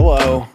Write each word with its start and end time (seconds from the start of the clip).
Hello. 0.00 0.46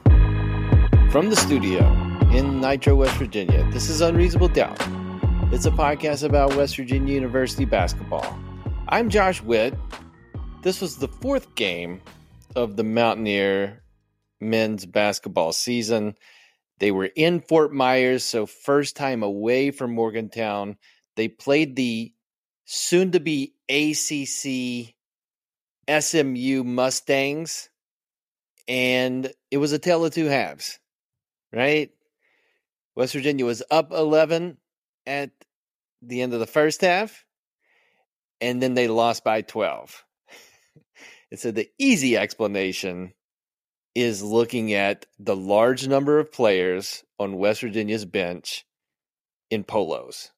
From 1.12 1.30
the 1.30 1.36
studio 1.36 1.86
in 2.32 2.62
Nitro, 2.62 2.96
West 2.96 3.18
Virginia, 3.18 3.70
this 3.72 3.90
is 3.90 4.00
Unreasonable 4.00 4.48
Doubt. 4.48 4.80
It's 5.52 5.66
a 5.66 5.72
podcast 5.72 6.24
about 6.24 6.56
West 6.56 6.78
Virginia 6.78 7.14
University 7.14 7.66
basketball. 7.66 8.40
I'm 8.88 9.10
Josh 9.10 9.42
Whitt. 9.42 9.76
This 10.62 10.80
was 10.80 10.96
the 10.96 11.10
fourth 11.10 11.56
game 11.56 12.02
of 12.56 12.78
the 12.78 12.86
Mountaineer 12.86 13.84
men's 14.40 14.86
basketball 14.86 15.52
season. 15.52 16.16
They 16.80 16.92
were 16.92 17.12
in 17.14 17.42
Fort 17.42 17.74
Myers, 17.74 18.24
so 18.24 18.46
first 18.46 18.96
time 18.96 19.24
away 19.24 19.72
from 19.72 19.94
Morgantown. 19.94 20.78
They 21.18 21.28
played 21.28 21.76
the 21.76 22.14
soon 22.64 23.12
to 23.12 23.20
be 23.20 23.56
ACC 23.70 24.96
SMU 26.02 26.64
Mustangs 26.64 27.70
and 28.68 29.32
it 29.52 29.58
was 29.58 29.72
a 29.72 29.80
tale 29.80 30.06
of 30.06 30.14
two 30.14 30.26
halves, 30.26 30.80
right? 31.52 31.92
West 32.96 33.14
Virginia 33.14 33.46
was 33.46 33.64
up 33.72 33.92
11 33.92 34.58
at 35.06 35.32
the 36.02 36.22
end 36.22 36.34
of 36.34 36.40
the 36.40 36.48
first 36.48 36.82
half, 36.82 37.26
and 38.40 38.62
then 38.62 38.74
they 38.74 38.88
lost 38.88 39.24
by 39.24 39.42
12. 39.42 40.04
and 41.32 41.40
so 41.40 41.52
the 41.52 41.70
easy 41.78 42.18
explanation 42.18 43.14
is 43.96 44.24
looking 44.24 44.74
at 44.74 45.06
the 45.20 45.36
large 45.36 45.88
number 45.88 46.20
of 46.20 46.32
players 46.32 47.04
on 47.20 47.38
West 47.38 47.62
Virginia's 47.62 48.06
bench 48.06 48.66
in 49.50 49.64
polos. 49.64 50.32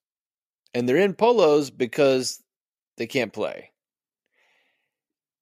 And 0.74 0.88
they're 0.88 0.98
in 0.98 1.14
polos 1.14 1.70
because 1.70 2.42
they 2.98 3.06
can't 3.06 3.32
play. 3.32 3.70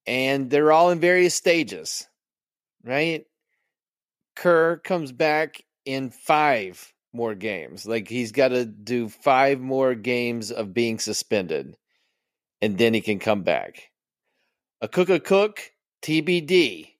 And 0.07 0.49
they're 0.49 0.71
all 0.71 0.91
in 0.91 0.99
various 0.99 1.33
stages 1.33 2.07
right? 2.85 3.25
Kerr 4.35 4.77
comes 4.77 5.11
back 5.11 5.63
in 5.85 6.09
five 6.11 6.93
more 7.13 7.35
games. 7.35 7.85
Like 7.85 8.07
he's 8.07 8.31
got 8.31 8.49
to 8.49 8.65
do 8.65 9.09
five 9.09 9.59
more 9.59 9.95
games 9.95 10.51
of 10.51 10.73
being 10.73 10.99
suspended, 10.99 11.75
and 12.61 12.77
then 12.77 12.93
he 12.93 13.01
can 13.01 13.19
come 13.19 13.43
back. 13.43 13.91
Akok, 14.83 15.09
a 15.09 15.19
cook 15.19 15.71
TBD, 16.01 16.91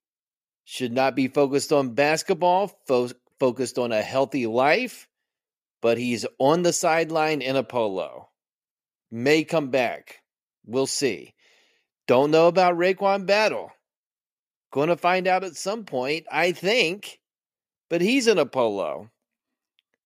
should 0.64 0.92
not 0.92 1.16
be 1.16 1.28
focused 1.28 1.72
on 1.72 1.94
basketball, 1.94 2.72
fo- 2.88 3.10
focused 3.40 3.78
on 3.78 3.92
a 3.92 4.02
healthy 4.02 4.48
life, 4.48 5.08
but 5.82 5.98
he's 5.98 6.26
on 6.40 6.64
the 6.64 6.74
sideline 6.74 7.42
in 7.42 7.56
a 7.56 7.64
polo. 7.64 8.30
May 9.12 9.44
come 9.44 9.70
back. 9.70 10.22
We'll 10.66 10.88
see. 10.88 11.36
Don't 12.08 12.32
know 12.32 12.48
about 12.48 12.78
RaeQuan 12.78 13.26
Battle. 13.26 13.72
Going 14.76 14.90
to 14.90 14.98
find 14.98 15.26
out 15.26 15.46
at 15.46 15.56
some 15.56 15.86
point, 15.86 16.26
I 16.30 16.52
think. 16.52 17.22
But 17.90 18.02
he's 18.02 18.28
in 18.28 18.38
a 18.38 18.46
polo. 18.46 19.10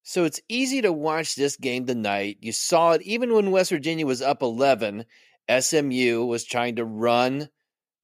So 0.03 0.25
it's 0.25 0.41
easy 0.47 0.84
to 0.84 0.94
watch 0.94 1.34
this 1.34 1.56
game 1.56 1.88
tonight. 1.88 2.38
You 2.41 2.52
saw 2.52 2.91
it 2.91 3.02
even 3.02 3.34
when 3.34 3.50
West 3.50 3.72
Virginia 3.72 4.06
was 4.06 4.22
up 4.22 4.44
11. 4.44 5.06
SMU 5.59 6.24
was 6.24 6.44
trying 6.44 6.75
to 6.75 6.85
run 6.85 7.50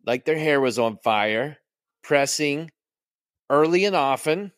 like 0.07 0.25
their 0.25 0.39
hair 0.39 0.59
was 0.59 0.79
on 0.79 0.97
fire, 1.03 1.57
pressing 2.01 2.71
early 3.47 3.85
and 3.85 3.95
often, 3.95 4.51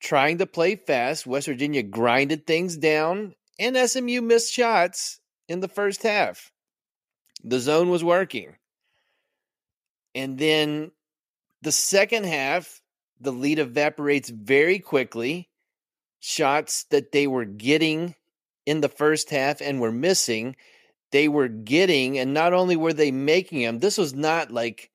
trying 0.00 0.38
to 0.38 0.46
play 0.46 0.76
fast. 0.76 1.26
West 1.26 1.46
Virginia 1.46 1.82
grinded 1.82 2.46
things 2.46 2.78
down, 2.78 3.34
and 3.58 3.76
SMU 3.76 4.22
missed 4.22 4.50
shots 4.50 5.20
in 5.46 5.60
the 5.60 5.68
first 5.68 6.02
half. 6.04 6.50
The 7.44 7.60
zone 7.60 7.90
was 7.90 8.02
working. 8.02 8.56
And 10.14 10.38
then 10.38 10.92
the 11.62 11.72
second 11.72 12.24
half, 12.24 12.80
the 13.20 13.32
lead 13.32 13.58
evaporates 13.58 14.28
very 14.28 14.78
quickly. 14.78 15.48
Shots 16.20 16.84
that 16.90 17.12
they 17.12 17.26
were 17.26 17.44
getting 17.44 18.14
in 18.66 18.80
the 18.80 18.88
first 18.88 19.30
half 19.30 19.60
and 19.60 19.80
were 19.80 19.92
missing, 19.92 20.56
they 21.10 21.28
were 21.28 21.48
getting, 21.48 22.18
and 22.18 22.34
not 22.34 22.52
only 22.52 22.76
were 22.76 22.92
they 22.92 23.10
making 23.10 23.62
them, 23.62 23.78
this 23.78 23.96
was 23.96 24.14
not 24.14 24.50
like 24.50 24.90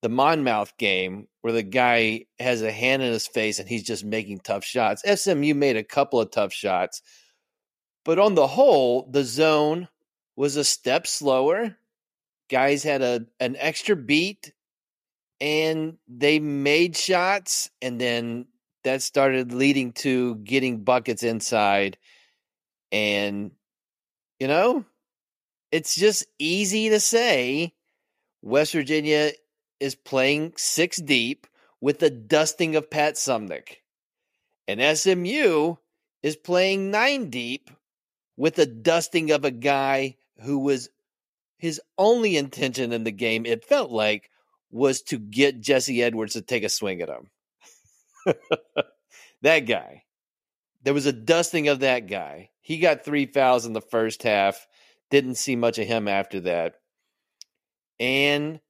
the 0.00 0.08
Monmouth 0.08 0.76
game 0.78 1.28
where 1.42 1.52
the 1.52 1.62
guy 1.62 2.24
has 2.38 2.62
a 2.62 2.72
hand 2.72 3.02
in 3.02 3.12
his 3.12 3.26
face 3.26 3.58
and 3.58 3.68
he's 3.68 3.82
just 3.82 4.04
making 4.04 4.40
tough 4.40 4.64
shots. 4.64 5.02
SMU 5.02 5.54
made 5.54 5.76
a 5.76 5.84
couple 5.84 6.20
of 6.20 6.30
tough 6.30 6.52
shots, 6.52 7.02
but 8.04 8.18
on 8.18 8.34
the 8.34 8.46
whole, 8.46 9.08
the 9.10 9.24
zone 9.24 9.88
was 10.36 10.56
a 10.56 10.64
step 10.64 11.06
slower. 11.06 11.76
Guys 12.48 12.82
had 12.82 13.02
a 13.02 13.26
an 13.40 13.56
extra 13.58 13.94
beat 13.94 14.52
and 15.42 15.98
they 16.06 16.38
made 16.38 16.96
shots 16.96 17.68
and 17.82 18.00
then 18.00 18.46
that 18.84 19.02
started 19.02 19.52
leading 19.52 19.92
to 19.92 20.36
getting 20.36 20.84
buckets 20.84 21.24
inside 21.24 21.98
and 22.92 23.50
you 24.38 24.46
know 24.46 24.84
it's 25.72 25.96
just 25.96 26.24
easy 26.38 26.90
to 26.90 27.00
say 27.00 27.74
west 28.40 28.72
virginia 28.72 29.32
is 29.80 29.96
playing 29.96 30.52
six 30.56 30.98
deep 30.98 31.48
with 31.80 31.98
the 31.98 32.10
dusting 32.10 32.76
of 32.76 32.88
pat 32.88 33.14
suemnick 33.14 33.78
and 34.68 34.80
smu 34.96 35.76
is 36.22 36.36
playing 36.36 36.92
nine 36.92 37.30
deep 37.30 37.68
with 38.36 38.54
the 38.54 38.66
dusting 38.66 39.32
of 39.32 39.44
a 39.44 39.50
guy 39.50 40.14
who 40.40 40.60
was 40.60 40.88
his 41.58 41.80
only 41.98 42.36
intention 42.36 42.92
in 42.92 43.02
the 43.02 43.10
game 43.10 43.44
it 43.44 43.64
felt 43.64 43.90
like 43.90 44.30
was 44.72 45.02
to 45.02 45.18
get 45.18 45.60
Jesse 45.60 46.02
Edwards 46.02 46.32
to 46.32 46.42
take 46.42 46.64
a 46.64 46.68
swing 46.68 47.02
at 47.02 47.08
him. 47.08 47.30
that 49.42 49.60
guy. 49.60 50.04
There 50.82 50.94
was 50.94 51.06
a 51.06 51.12
dusting 51.12 51.68
of 51.68 51.80
that 51.80 52.08
guy. 52.08 52.50
He 52.60 52.78
got 52.78 53.04
three 53.04 53.26
fouls 53.26 53.66
in 53.66 53.72
the 53.72 53.80
first 53.80 54.22
half. 54.22 54.66
Didn't 55.10 55.36
see 55.36 55.54
much 55.54 55.78
of 55.78 55.86
him 55.86 56.08
after 56.08 56.40
that. 56.40 56.74
And 58.00 58.60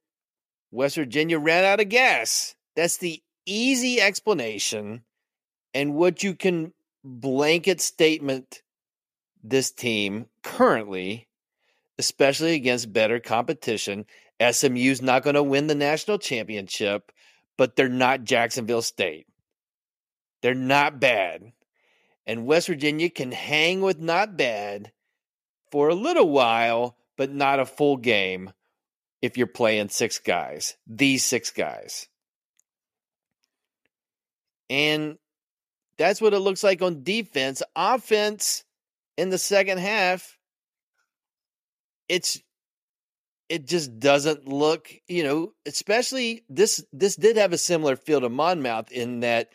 West 0.69 0.95
Virginia 0.95 1.39
ran 1.39 1.63
out 1.63 1.79
of 1.79 1.89
gas. 1.89 2.53
That's 2.75 2.97
the 2.97 3.23
easy 3.45 3.99
explanation 4.01 5.03
and 5.73 5.95
what 5.95 6.23
you 6.23 6.35
can 6.35 6.73
blanket 7.03 7.81
statement 7.81 8.61
this 9.43 9.71
team 9.71 10.27
currently, 10.43 11.27
especially 11.97 12.53
against 12.53 12.93
better 12.93 13.19
competition, 13.19 14.05
SMU's 14.51 15.01
not 15.01 15.23
going 15.23 15.35
to 15.35 15.43
win 15.43 15.67
the 15.67 15.75
national 15.75 16.17
championship, 16.17 17.11
but 17.57 17.75
they're 17.75 17.89
not 17.89 18.23
Jacksonville 18.23 18.81
State. 18.81 19.27
They're 20.41 20.53
not 20.53 20.99
bad. 20.99 21.53
And 22.25 22.45
West 22.45 22.67
Virginia 22.67 23.09
can 23.09 23.31
hang 23.31 23.81
with 23.81 23.99
not 23.99 24.37
bad 24.37 24.91
for 25.71 25.89
a 25.89 25.95
little 25.95 26.29
while, 26.29 26.97
but 27.17 27.31
not 27.31 27.59
a 27.59 27.65
full 27.65 27.97
game 27.97 28.51
if 29.21 29.37
you're 29.37 29.47
playing 29.47 29.89
six 29.89 30.19
guys, 30.19 30.75
these 30.85 31.23
six 31.23 31.49
guys. 31.49 32.07
And 34.69 35.17
that's 35.97 36.21
what 36.21 36.33
it 36.33 36.39
looks 36.39 36.63
like 36.63 36.81
on 36.81 37.03
defense. 37.03 37.63
Offense 37.75 38.65
in 39.17 39.29
the 39.29 39.37
second 39.37 39.77
half, 39.77 40.37
it's 42.09 42.42
it 43.49 43.67
just 43.67 43.99
doesn't 43.99 44.47
look, 44.47 44.89
you 45.07 45.23
know, 45.23 45.53
especially 45.65 46.43
this 46.49 46.83
this 46.93 47.15
did 47.15 47.37
have 47.37 47.53
a 47.53 47.57
similar 47.57 47.95
feel 47.95 48.21
to 48.21 48.29
Monmouth 48.29 48.91
in 48.91 49.19
that 49.21 49.49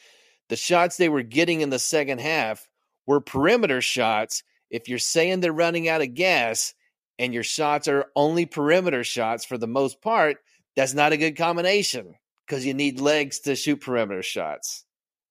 the 0.49 0.57
shots 0.57 0.97
they 0.97 1.09
were 1.09 1.23
getting 1.23 1.61
in 1.61 1.71
the 1.71 1.79
second 1.79 2.21
half 2.21 2.69
were 3.07 3.21
perimeter 3.21 3.81
shots. 3.81 4.43
If 4.71 4.89
you're 4.89 4.99
saying 4.99 5.41
they're 5.41 5.53
running 5.53 5.89
out 5.89 6.03
of 6.03 6.15
gas 6.15 6.75
and 7.19 7.35
your 7.35 7.43
shots 7.43 7.89
are 7.89 8.07
only 8.15 8.47
perimeter 8.47 9.05
shots 9.05 9.45
for 9.45 9.59
the 9.59 9.67
most 9.67 10.01
part, 10.03 10.37
that's 10.77 10.95
not 10.95 11.13
a 11.13 11.17
good 11.17 11.37
combination 11.37 12.15
because 12.47 12.65
you 12.65 12.75
need 12.75 13.01
legs 13.01 13.41
to 13.41 13.57
shoot 13.57 13.81
perimeter 13.81 14.23
shots. 14.23 14.85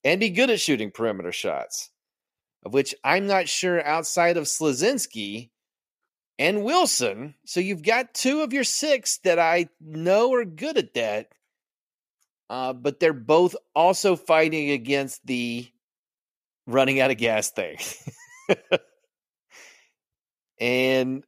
and 0.04 0.19
be 0.19 0.30
good 0.30 0.50
at 0.50 0.59
shooting 0.59 0.92
perimeter 0.92 1.31
shots, 1.31 1.89
of 2.65 2.74
which 2.74 2.95
I'm 3.04 3.27
not 3.27 3.50
sure 3.50 3.83
outside 3.86 4.38
of 4.38 4.45
Slazinski 4.45 5.50
and 6.39 6.63
Wilson. 6.63 7.36
So 7.45 7.60
you've 7.60 7.84
got 7.84 8.13
two 8.13 8.42
of 8.42 8.54
your 8.54 8.63
six 8.63 9.19
that 9.19 9.39
I 9.39 9.69
know 9.80 10.34
are 10.34 10.45
good 10.45 10.78
at 10.78 10.94
that. 10.94 11.30
Uh, 12.50 12.74
but 12.74 13.00
they're 13.00 13.12
both 13.13 13.56
also 13.75 14.16
fighting 14.16 14.72
against 14.72 15.25
the 15.25 15.68
running 16.66 17.00
out 17.01 17.12
of 17.12 17.18
gas 17.18 17.51
thing. 17.51 17.78
and 20.60 21.24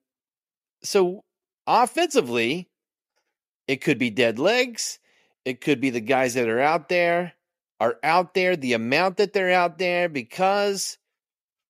so 0.82 1.26
offensively, 1.68 2.70
it 3.68 3.82
could 3.82 3.98
be 3.98 4.10
dead 4.10 4.40
legs. 4.40 5.00
It 5.44 5.60
could 5.60 5.82
be 5.82 5.90
the 5.90 6.00
guys 6.00 6.36
that 6.36 6.48
are 6.48 6.62
out 6.62 6.88
there 6.88 7.34
are 7.80 7.98
out 8.04 8.34
there, 8.34 8.56
the 8.56 8.74
amount 8.74 9.18
that 9.18 9.34
they're 9.34 9.54
out 9.54 9.78
there 9.78 10.10
because 10.10 10.98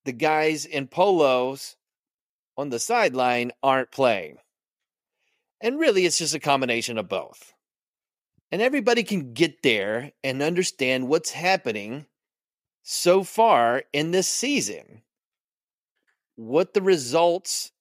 the 0.05 0.11
guys 0.11 0.65
in 0.65 0.87
polos 0.87 1.75
on 2.59 2.69
the 2.69 2.79
sideline 2.79 3.53
aren't 3.63 3.89
playing. 3.89 4.37
And 5.61 5.79
really, 5.79 6.05
it's 6.05 6.17
just 6.17 6.35
a 6.35 6.39
combination 6.39 6.97
of 6.97 7.07
both. 7.07 7.53
And 8.51 8.61
everybody 8.61 9.03
can 9.03 9.33
get 9.33 9.63
there 9.63 10.11
and 10.23 10.41
understand 10.41 11.07
what's 11.07 11.31
happening 11.31 12.05
so 12.83 13.23
far 13.23 13.83
in 13.93 14.11
this 14.11 14.27
season, 14.27 15.03
what 16.35 16.73
the 16.73 16.81
results 16.81 17.71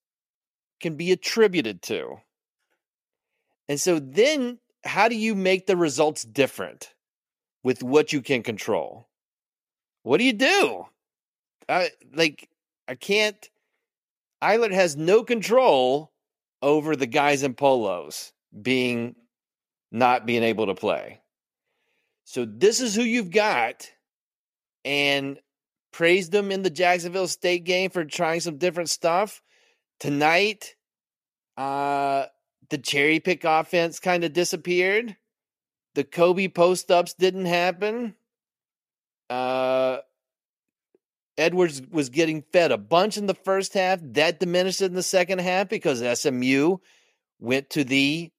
can 0.80 0.94
be 0.96 1.10
attributed 1.10 1.82
to. 1.82 2.20
And 3.69 3.80
so 3.80 3.98
then, 3.98 4.58
how 4.84 5.08
do 5.08 5.16
you 5.16 5.34
make 5.34 5.66
the 5.66 5.76
results 5.76 6.22
different 6.22 6.94
with 7.64 7.82
what 7.82 8.12
you 8.12 8.22
can 8.22 8.44
control? 8.44 9.08
What 10.04 10.19
do 10.19 10.25
you 10.25 10.32
do? 10.34 10.86
I, 11.69 11.90
like, 12.14 12.48
I 12.86 12.94
can't. 12.94 13.48
Eilert 14.40 14.73
has 14.73 14.96
no 14.96 15.25
control 15.25 16.12
over 16.62 16.96
the 16.96 17.06
guys 17.06 17.43
in 17.43 17.55
polos 17.55 18.32
being 18.61 19.14
not 19.90 20.26
being 20.26 20.43
able 20.43 20.67
to 20.67 20.75
play. 20.75 21.20
So 22.25 22.44
this 22.44 22.81
is 22.81 22.94
who 22.94 23.02
you've 23.02 23.31
got, 23.31 23.90
and 24.85 25.38
praised 25.93 26.31
them 26.31 26.52
in 26.52 26.62
the 26.62 26.70
Jacksonville 26.70 27.29
State 27.29 27.64
game 27.64 27.90
for 27.90 28.05
trying 28.05 28.40
some 28.40 28.58
different 28.58 28.90
stuff. 28.90 29.43
Tonight, 29.99 30.75
uh, 31.56 32.26
the 32.69 32.79
cherry 32.79 33.20
pick 33.20 33.44
offense 33.44 33.99
kind 33.99 34.25
of 34.25 34.32
disappeared. 34.32 35.17
The 35.94 36.05
Kobe 36.05 36.49
post 36.49 36.90
ups 36.90 37.14
didn't 37.14 37.46
happen. 37.46 38.14
Uh, 39.31 39.99
Edwards 41.38 41.81
was 41.90 42.08
getting 42.11 42.43
fed 42.43 42.73
a 42.73 42.76
bunch 42.79 43.17
in 43.17 43.26
the 43.26 43.35
first 43.35 43.73
half. 43.73 44.00
That 44.02 44.40
diminished 44.40 44.82
in 44.82 44.94
the 44.94 45.02
second 45.02 45.38
half 45.38 45.69
because 45.69 46.20
SMU 46.20 46.79
went 47.38 47.70
to 47.70 47.85
the 47.85 48.32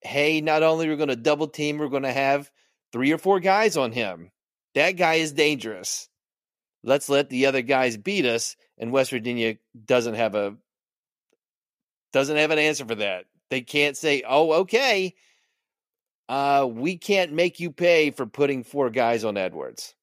hey, 0.00 0.40
not 0.40 0.62
only 0.62 0.86
are 0.86 0.90
we 0.90 0.96
going 0.96 1.08
to 1.08 1.16
double 1.16 1.48
team, 1.48 1.76
we're 1.76 1.88
going 1.88 2.04
to 2.04 2.12
have 2.12 2.50
three 2.92 3.12
or 3.12 3.18
four 3.18 3.40
guys 3.40 3.76
on 3.76 3.92
him. 3.92 4.30
That 4.74 4.92
guy 4.92 5.14
is 5.14 5.32
dangerous. 5.32 6.08
Let's 6.84 7.08
let 7.08 7.28
the 7.28 7.46
other 7.46 7.62
guys 7.62 7.96
beat 7.96 8.24
us. 8.24 8.56
And 8.78 8.92
West 8.92 9.10
Virginia 9.10 9.56
doesn't 9.84 10.14
have 10.14 10.34
a 10.34 10.56
doesn't 12.12 12.36
have 12.36 12.50
an 12.50 12.58
answer 12.58 12.86
for 12.86 12.94
that. 12.94 13.24
They 13.50 13.60
can't 13.60 13.96
say, 13.96 14.22
"Oh, 14.26 14.52
okay, 14.60 15.14
uh, 16.28 16.66
we 16.70 16.96
can't 16.96 17.32
make 17.32 17.60
you 17.60 17.72
pay 17.72 18.10
for 18.10 18.24
putting 18.24 18.62
four 18.62 18.88
guys 18.88 19.24
on 19.24 19.36
Edwards." 19.36 19.94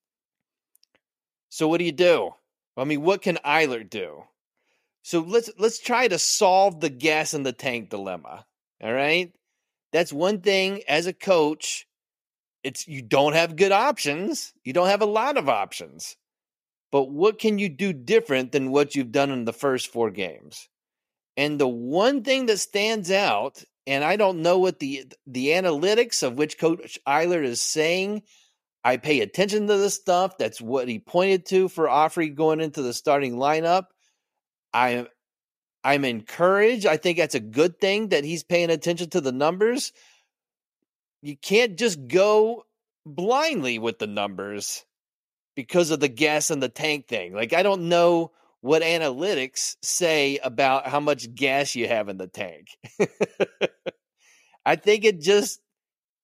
So 1.55 1.69
what 1.69 1.77
do 1.77 1.85
you 1.85 1.93
do? 1.93 2.31
I 2.75 2.83
mean, 2.83 3.01
what 3.01 3.21
can 3.21 3.37
Eilert 3.45 3.89
do? 3.89 4.25
So 5.03 5.21
let's 5.21 5.49
let's 5.57 5.79
try 5.79 6.05
to 6.05 6.19
solve 6.19 6.81
the 6.81 6.89
gas 6.89 7.33
in 7.33 7.43
the 7.43 7.53
tank 7.53 7.89
dilemma. 7.89 8.45
All 8.83 8.91
right? 8.91 9.31
That's 9.93 10.11
one 10.11 10.41
thing 10.41 10.81
as 10.85 11.07
a 11.07 11.13
coach, 11.13 11.87
it's 12.65 12.89
you 12.89 13.01
don't 13.01 13.35
have 13.35 13.55
good 13.55 13.71
options. 13.71 14.51
You 14.65 14.73
don't 14.73 14.89
have 14.89 15.01
a 15.01 15.05
lot 15.05 15.37
of 15.37 15.47
options. 15.47 16.17
But 16.91 17.09
what 17.09 17.39
can 17.39 17.57
you 17.57 17.69
do 17.69 17.93
different 17.93 18.51
than 18.51 18.71
what 18.71 18.93
you've 18.93 19.13
done 19.13 19.31
in 19.31 19.45
the 19.45 19.53
first 19.53 19.93
four 19.93 20.11
games? 20.11 20.67
And 21.37 21.57
the 21.57 21.69
one 21.69 22.21
thing 22.25 22.47
that 22.47 22.57
stands 22.57 23.11
out, 23.11 23.63
and 23.87 24.03
I 24.03 24.17
don't 24.17 24.41
know 24.41 24.59
what 24.59 24.79
the 24.79 25.05
the 25.25 25.47
analytics 25.51 26.21
of 26.21 26.37
which 26.37 26.57
Coach 26.57 26.99
Eilert 27.07 27.45
is 27.45 27.61
saying. 27.61 28.23
I 28.85 28.97
pay 28.97 29.21
attention 29.21 29.65
to 29.65 29.77
this 29.77 29.95
stuff. 29.95 30.37
That's 30.37 30.61
what 30.61 30.87
he 30.87 30.99
pointed 30.99 31.47
to 31.47 31.67
for 31.69 31.87
Ofri 31.87 32.33
going 32.33 32.61
into 32.61 32.83
the 32.83 32.93
starting 32.93 33.33
lineup. 33.33 33.85
I 34.71 35.07
I'm 35.83 36.05
encouraged. 36.05 36.85
I 36.85 36.97
think 36.97 37.17
that's 37.17 37.35
a 37.35 37.39
good 37.39 37.79
thing 37.81 38.09
that 38.09 38.23
he's 38.23 38.43
paying 38.43 38.69
attention 38.69 39.09
to 39.09 39.21
the 39.21 39.31
numbers. 39.31 39.91
You 41.23 41.35
can't 41.35 41.77
just 41.77 42.07
go 42.07 42.65
blindly 43.07 43.79
with 43.79 43.97
the 43.97 44.07
numbers 44.07 44.85
because 45.55 45.89
of 45.89 45.99
the 45.99 46.07
gas 46.07 46.51
in 46.51 46.59
the 46.59 46.69
tank 46.69 47.07
thing. 47.07 47.33
Like, 47.33 47.53
I 47.53 47.63
don't 47.63 47.89
know 47.89 48.31
what 48.61 48.83
analytics 48.83 49.77
say 49.81 50.37
about 50.39 50.87
how 50.87 50.99
much 50.99 51.33
gas 51.33 51.75
you 51.75 51.87
have 51.87 52.09
in 52.09 52.17
the 52.17 52.27
tank. 52.27 52.67
I 54.65 54.75
think 54.75 55.05
it 55.05 55.21
just 55.21 55.59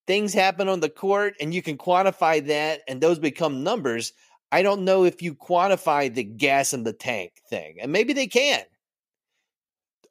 things 0.08 0.34
happen 0.34 0.68
on 0.68 0.80
the 0.80 0.90
court 0.90 1.36
and 1.40 1.54
you 1.54 1.62
can 1.62 1.78
quantify 1.78 2.46
that 2.48 2.82
and 2.88 3.02
those 3.02 3.20
become 3.20 3.64
numbers. 3.64 4.14
I 4.52 4.64
don't 4.64 4.84
know 4.84 5.06
if 5.06 5.22
you 5.22 5.34
quantify 5.34 6.14
the 6.14 6.24
gas 6.24 6.74
in 6.74 6.84
the 6.84 6.94
tank 6.94 7.34
thing, 7.50 7.78
and 7.80 7.92
maybe 7.92 8.14
they 8.14 8.28
can. 8.28 8.64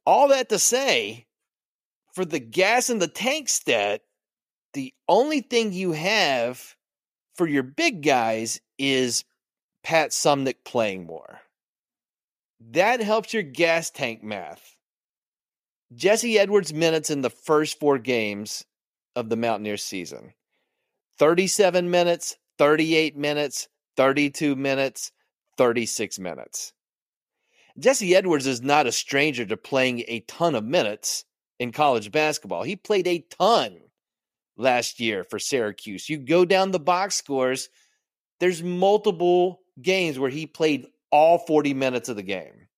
All 0.07 0.29
that 0.29 0.49
to 0.49 0.59
say, 0.59 1.27
for 2.15 2.25
the 2.25 2.39
gas 2.39 2.89
in 2.89 2.99
the 2.99 3.09
tank 3.09 3.49
stat, 3.51 4.01
the 4.73 4.95
only 5.09 5.41
thing 5.41 5.73
you 5.73 5.93
have 5.93 6.75
for 7.35 7.47
your 7.47 7.63
big 7.63 8.03
guys 8.03 8.61
is 8.79 9.25
Pat 9.83 10.11
Suemnick 10.11 10.65
playing 10.65 11.07
more. 11.07 11.41
That 12.71 13.01
helps 13.01 13.35
your 13.35 13.43
gas 13.43 13.91
tank 13.91 14.23
math. 14.23 14.77
Jesse 15.95 16.39
Edwards' 16.39 16.73
minutes 16.73 17.11
in 17.11 17.21
the 17.21 17.31
first 17.31 17.79
four 17.81 17.99
games 17.99 18.65
of 19.17 19.29
the 19.29 19.37
Mountaineers 19.37 19.83
season 19.83 20.35
37 21.19 21.91
minutes, 21.91 22.37
38 22.59 23.17
minutes, 23.17 23.69
32 23.97 24.57
minutes, 24.57 25.13
36 25.59 26.19
minutes. 26.19 26.73
Jesse 27.79 28.15
Edwards 28.15 28.47
is 28.47 28.63
not 28.63 28.87
a 28.87 28.93
stranger 28.93 29.45
to 29.47 29.57
playing 29.57 30.05
a 30.09 30.21
ton 30.21 30.55
of 30.55 30.65
minutes 30.65 31.25
in 31.59 31.73
college 31.73 32.11
basketball. 32.11 32.63
He 32.63 32.77
played 32.77 33.07
a 33.07 33.25
ton 33.31 33.79
last 34.57 35.01
year 35.01 35.25
for 35.25 35.39
Syracuse. 35.39 36.09
You 36.09 36.19
go 36.19 36.45
down 36.45 36.71
the 36.71 36.81
box 36.81 37.17
scores, 37.17 37.69
there's 38.41 38.63
multiple 38.63 39.61
games 39.81 40.19
where 40.19 40.31
he 40.31 40.47
played 40.47 40.87
all 41.11 41.39
40 41.39 41.75
minutes 41.75 42.09
of 42.09 42.17
the 42.17 42.23
game. 42.23 42.69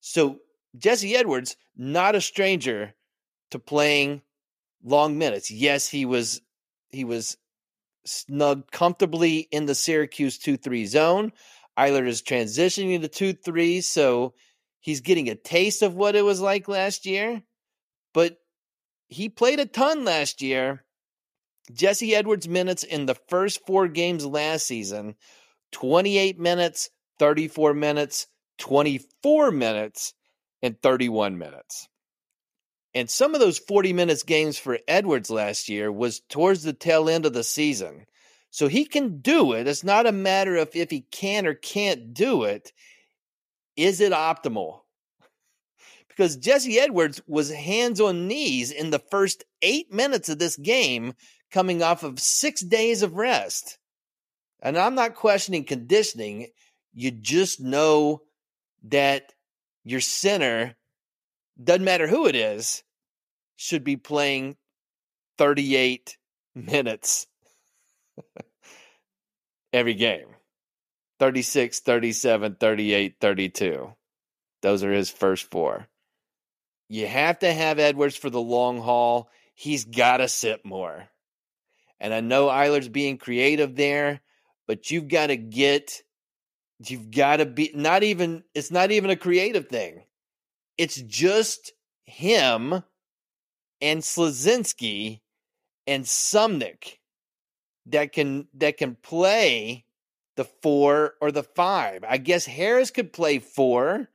So 0.00 0.38
Jesse 0.78 1.16
Edwards, 1.16 1.56
not 1.76 2.14
a 2.14 2.20
stranger 2.20 2.94
to 3.50 3.58
playing 3.58 4.22
long 4.86 5.18
minutes. 5.18 5.50
Yes, 5.50 5.88
he 5.88 6.06
was 6.06 6.40
he 6.90 7.04
was 7.04 7.36
snugged 8.06 8.70
comfortably 8.70 9.48
in 9.50 9.66
the 9.66 9.74
Syracuse 9.74 10.38
2-3 10.38 10.86
zone. 10.86 11.32
Eilert 11.76 12.06
is 12.06 12.22
transitioning 12.22 13.02
to 13.02 13.34
2-3, 13.34 13.82
so 13.82 14.32
he's 14.80 15.00
getting 15.00 15.28
a 15.28 15.34
taste 15.34 15.82
of 15.82 15.94
what 15.94 16.14
it 16.14 16.24
was 16.24 16.40
like 16.40 16.68
last 16.68 17.04
year. 17.04 17.42
But 18.14 18.38
he 19.08 19.28
played 19.28 19.60
a 19.60 19.66
ton 19.66 20.04
last 20.04 20.40
year. 20.40 20.84
Jesse 21.72 22.14
Edwards' 22.14 22.48
minutes 22.48 22.84
in 22.84 23.06
the 23.06 23.16
first 23.28 23.66
four 23.66 23.88
games 23.88 24.24
last 24.24 24.66
season 24.66 25.16
28 25.72 26.38
minutes, 26.38 26.90
34 27.18 27.74
minutes, 27.74 28.28
24 28.58 29.50
minutes, 29.50 30.14
and 30.62 30.80
31 30.80 31.36
minutes. 31.36 31.88
And 32.96 33.10
some 33.10 33.34
of 33.34 33.40
those 33.40 33.58
40 33.58 33.92
minutes 33.92 34.22
games 34.22 34.56
for 34.56 34.78
Edwards 34.88 35.28
last 35.28 35.68
year 35.68 35.92
was 35.92 36.20
towards 36.20 36.62
the 36.62 36.72
tail 36.72 37.10
end 37.10 37.26
of 37.26 37.34
the 37.34 37.44
season. 37.44 38.06
So 38.50 38.68
he 38.68 38.86
can 38.86 39.18
do 39.18 39.52
it. 39.52 39.68
It's 39.68 39.84
not 39.84 40.06
a 40.06 40.12
matter 40.12 40.56
of 40.56 40.74
if 40.74 40.90
he 40.90 41.02
can 41.02 41.46
or 41.46 41.52
can't 41.52 42.14
do 42.14 42.44
it. 42.44 42.72
Is 43.76 44.00
it 44.00 44.14
optimal? 44.14 44.80
Because 46.08 46.38
Jesse 46.38 46.80
Edwards 46.80 47.20
was 47.26 47.52
hands 47.52 48.00
on 48.00 48.28
knees 48.28 48.70
in 48.70 48.88
the 48.88 49.02
first 49.10 49.44
eight 49.60 49.92
minutes 49.92 50.30
of 50.30 50.38
this 50.38 50.56
game, 50.56 51.12
coming 51.50 51.82
off 51.82 52.02
of 52.02 52.18
six 52.18 52.62
days 52.62 53.02
of 53.02 53.12
rest. 53.12 53.76
And 54.62 54.78
I'm 54.78 54.94
not 54.94 55.16
questioning 55.16 55.64
conditioning. 55.64 56.48
You 56.94 57.10
just 57.10 57.60
know 57.60 58.22
that 58.84 59.34
your 59.84 60.00
center, 60.00 60.76
doesn't 61.62 61.84
matter 61.84 62.06
who 62.06 62.26
it 62.26 62.34
is, 62.34 62.82
should 63.56 63.84
be 63.84 63.96
playing 63.96 64.56
38 65.38 66.16
minutes 66.54 67.26
every 69.72 69.94
game. 69.94 70.28
36, 71.18 71.80
37, 71.80 72.56
38, 72.56 73.16
32. 73.20 73.92
Those 74.62 74.84
are 74.84 74.92
his 74.92 75.10
first 75.10 75.50
four. 75.50 75.86
You 76.88 77.06
have 77.06 77.38
to 77.40 77.52
have 77.52 77.78
Edwards 77.78 78.16
for 78.16 78.30
the 78.30 78.40
long 78.40 78.80
haul. 78.80 79.30
He's 79.54 79.84
got 79.84 80.18
to 80.18 80.28
sit 80.28 80.64
more. 80.64 81.08
And 81.98 82.12
I 82.12 82.20
know 82.20 82.48
Eilert's 82.48 82.88
being 82.88 83.16
creative 83.16 83.74
there, 83.74 84.20
but 84.66 84.90
you've 84.90 85.08
got 85.08 85.28
to 85.28 85.36
get, 85.36 86.02
you've 86.86 87.10
got 87.10 87.38
to 87.38 87.46
be, 87.46 87.70
not 87.74 88.02
even, 88.02 88.44
it's 88.54 88.70
not 88.70 88.90
even 88.90 89.10
a 89.10 89.16
creative 89.16 89.68
thing. 89.68 90.04
It's 90.76 91.00
just 91.00 91.72
him 92.04 92.82
and 93.80 94.00
Slazinski 94.00 95.20
and 95.86 96.04
Suemnick 96.04 96.98
that 97.86 98.12
can 98.12 98.48
that 98.54 98.76
can 98.76 98.96
play 98.96 99.84
the 100.36 100.44
four 100.44 101.14
or 101.20 101.32
the 101.32 101.42
five. 101.42 102.04
I 102.06 102.18
guess 102.18 102.44
Harris 102.46 102.90
could 102.90 103.12
play 103.12 103.38
four, 103.38 104.08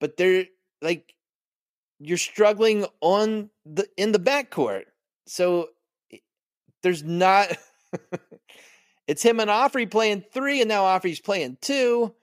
but 0.00 0.16
they're 0.16 0.46
like 0.82 1.14
you're 1.98 2.18
struggling 2.18 2.86
on 3.00 3.50
the 3.64 3.86
in 3.96 4.12
the 4.12 4.18
backcourt. 4.18 4.84
So 5.26 5.68
there's 6.82 7.02
not 7.02 7.56
it's 9.06 9.22
him 9.22 9.40
and 9.40 9.50
Ofri 9.50 9.90
playing 9.90 10.24
three, 10.32 10.60
and 10.60 10.68
now 10.68 10.84
Ofri's 10.84 11.20
playing 11.20 11.58
two. 11.60 12.14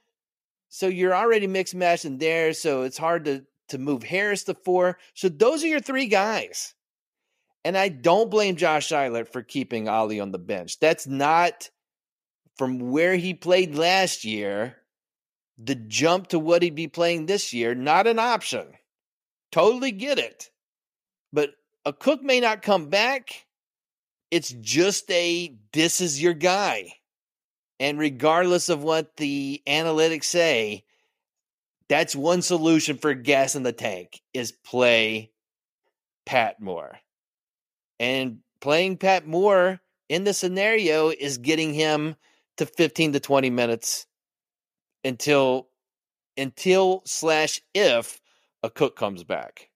So 0.69 0.87
you're 0.87 1.15
already 1.15 1.47
mixed 1.47 1.75
matching 1.75 2.17
there. 2.17 2.53
So 2.53 2.81
it's 2.83 2.97
hard 2.97 3.25
to 3.25 3.45
to 3.73 3.77
move 3.77 4.03
Harris 4.03 4.45
to 4.45 4.53
four. 4.53 4.97
So 5.13 5.29
those 5.29 5.63
are 5.63 5.67
your 5.67 5.81
three 5.81 6.07
guys. 6.07 6.73
And 7.65 7.77
I 7.77 7.89
don't 7.89 8.31
blame 8.31 8.55
Josh 8.55 8.91
Eilert 8.91 9.31
for 9.31 9.41
keeping 9.41 9.89
Ali 9.89 10.19
on 10.19 10.31
the 10.31 10.39
bench. 10.39 10.79
That's 10.79 11.07
not 11.07 11.69
from 12.57 12.91
where 12.91 13.15
he 13.15 13.33
played 13.33 13.75
last 13.75 14.25
year, 14.25 14.77
the 15.57 15.75
jump 15.75 16.27
to 16.27 16.39
what 16.39 16.61
he'd 16.61 16.75
be 16.75 16.87
playing 16.87 17.25
this 17.25 17.53
year, 17.53 17.73
not 17.73 18.07
an 18.07 18.19
option. 18.19 18.67
Totally 19.51 19.91
get 19.91 20.19
it. 20.19 20.49
But 21.31 21.51
a 21.85 21.93
cook 21.93 22.21
may 22.21 22.39
not 22.39 22.61
come 22.61 22.89
back. 22.89 23.45
It's 24.29 24.53
just 24.61 25.09
a 25.11 25.55
this 25.71 26.01
is 26.01 26.21
your 26.21 26.33
guy. 26.33 26.93
And 27.79 27.99
regardless 27.99 28.69
of 28.69 28.83
what 28.83 29.17
the 29.17 29.61
analytics 29.67 30.25
say, 30.25 30.85
that's 31.93 32.15
one 32.15 32.41
solution 32.41 32.97
for 32.97 33.13
gas 33.13 33.53
in 33.53 33.61
the 33.61 33.71
tank 33.71 34.19
is 34.33 34.51
play 34.51 35.29
Pat 36.25 36.59
more. 36.59 36.97
And 37.99 38.39
playing 38.61 38.97
Pat 38.97 39.27
more 39.27 39.79
in 40.09 40.23
the 40.23 40.33
scenario 40.33 41.09
is 41.09 41.37
getting 41.37 41.71
him 41.71 42.15
to 42.57 42.65
15 42.65 43.13
to 43.13 43.19
20 43.19 43.51
minutes 43.51 44.07
until 45.03 45.67
until 46.35 47.03
slash 47.05 47.61
if 47.75 48.19
Akok 48.65 48.95
comes 48.95 49.23
back. 49.23 49.69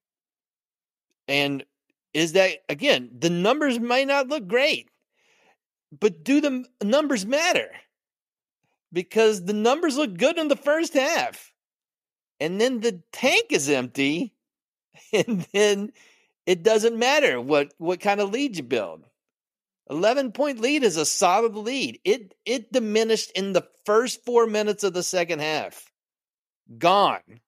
And 1.27 1.65
is 2.15 2.31
that 2.31 2.63
again, 2.67 3.11
the 3.15 3.29
numbers 3.29 3.79
might 3.79 4.07
not 4.07 4.27
look 4.27 4.47
great, 4.47 4.89
but 5.91 6.23
do 6.23 6.41
the 6.41 6.65
numbers 6.83 7.27
matter? 7.27 7.69
Because 8.91 9.45
the 9.45 9.53
numbers 9.53 9.97
look 9.97 10.17
good 10.17 10.39
in 10.39 10.47
the 10.47 10.55
first 10.55 10.95
half. 10.95 11.53
And 12.39 12.59
then 12.61 12.79
the 12.79 13.01
tank 13.11 13.47
is 13.51 13.69
empty. 13.69 14.33
And 15.13 15.45
then 15.53 15.91
it 16.47 16.63
doesn't 16.63 16.97
matter 16.97 17.39
what 17.39 17.71
what 17.77 17.99
kind 17.99 18.19
of 18.19 18.31
lead 18.31 18.57
you 18.57 18.63
build. 18.63 19.05
11 19.89 20.31
point 20.31 20.59
lead 20.59 20.83
is 20.83 20.97
a 20.97 21.05
solid 21.05 21.55
lead. 21.55 21.99
It 22.03 22.33
it 22.45 22.73
diminished 22.73 23.31
in 23.35 23.53
the 23.53 23.67
first 23.85 24.25
4 24.25 24.47
minutes 24.47 24.83
of 24.83 24.93
the 24.93 25.03
second 25.03 25.39
half. 25.39 25.91
Gone. 26.77 27.41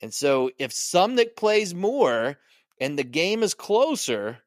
And 0.00 0.12
so 0.12 0.50
if 0.58 0.72
Suemnick 0.72 1.36
plays 1.36 1.74
more 1.74 2.38
and 2.80 2.98
the 2.98 3.04
game 3.04 3.42
is 3.42 3.54
closer, 3.54 4.38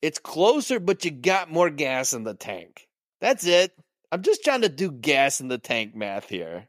it's 0.00 0.18
closer 0.18 0.78
but 0.78 1.04
you 1.04 1.10
got 1.10 1.50
more 1.50 1.70
gas 1.70 2.12
in 2.12 2.24
the 2.24 2.34
tank. 2.34 2.86
That's 3.20 3.46
it. 3.46 3.76
I'm 4.12 4.22
just 4.22 4.44
trying 4.44 4.62
to 4.62 4.68
do 4.68 4.90
gas 4.90 5.40
in 5.40 5.48
the 5.48 5.58
tank 5.58 5.94
math 5.94 6.28
here. 6.28 6.68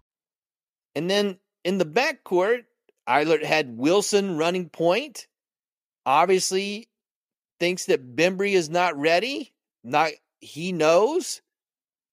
And 0.95 1.09
then 1.09 1.37
in 1.63 1.77
the 1.77 1.85
backcourt, 1.85 2.63
Eilert 3.07 3.43
had 3.43 3.77
Wilson 3.77 4.37
running 4.37 4.69
point. 4.69 5.27
Obviously, 6.05 6.89
thinks 7.59 7.85
that 7.85 8.15
Bembry 8.15 8.53
is 8.53 8.69
not 8.69 8.97
ready. 8.97 9.53
Not 9.83 10.11
he 10.39 10.71
knows. 10.71 11.41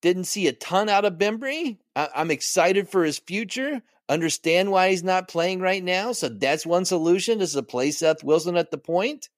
Didn't 0.01 0.25
see 0.25 0.47
a 0.47 0.53
ton 0.53 0.87
out 0.89 1.05
of 1.05 1.17
Bembry. 1.17 1.77
I, 1.95 2.09
I'm 2.15 2.31
excited 2.31 2.87
for 2.87 3.03
his 3.03 3.19
future. 3.19 3.81
Understand 4.07 4.71
why 4.71 4.89
he's 4.89 5.03
not 5.03 5.27
playing 5.27 5.59
right 5.59 5.83
now. 5.83 6.13
So 6.13 6.29
that's 6.29 6.65
one 6.65 6.85
solution 6.85 7.41
is 7.41 7.53
to 7.53 7.63
play 7.63 7.91
Seth 7.91 8.23
Wilson 8.23 8.55
at 8.57 8.71
the 8.71 8.77
point. 8.77 9.29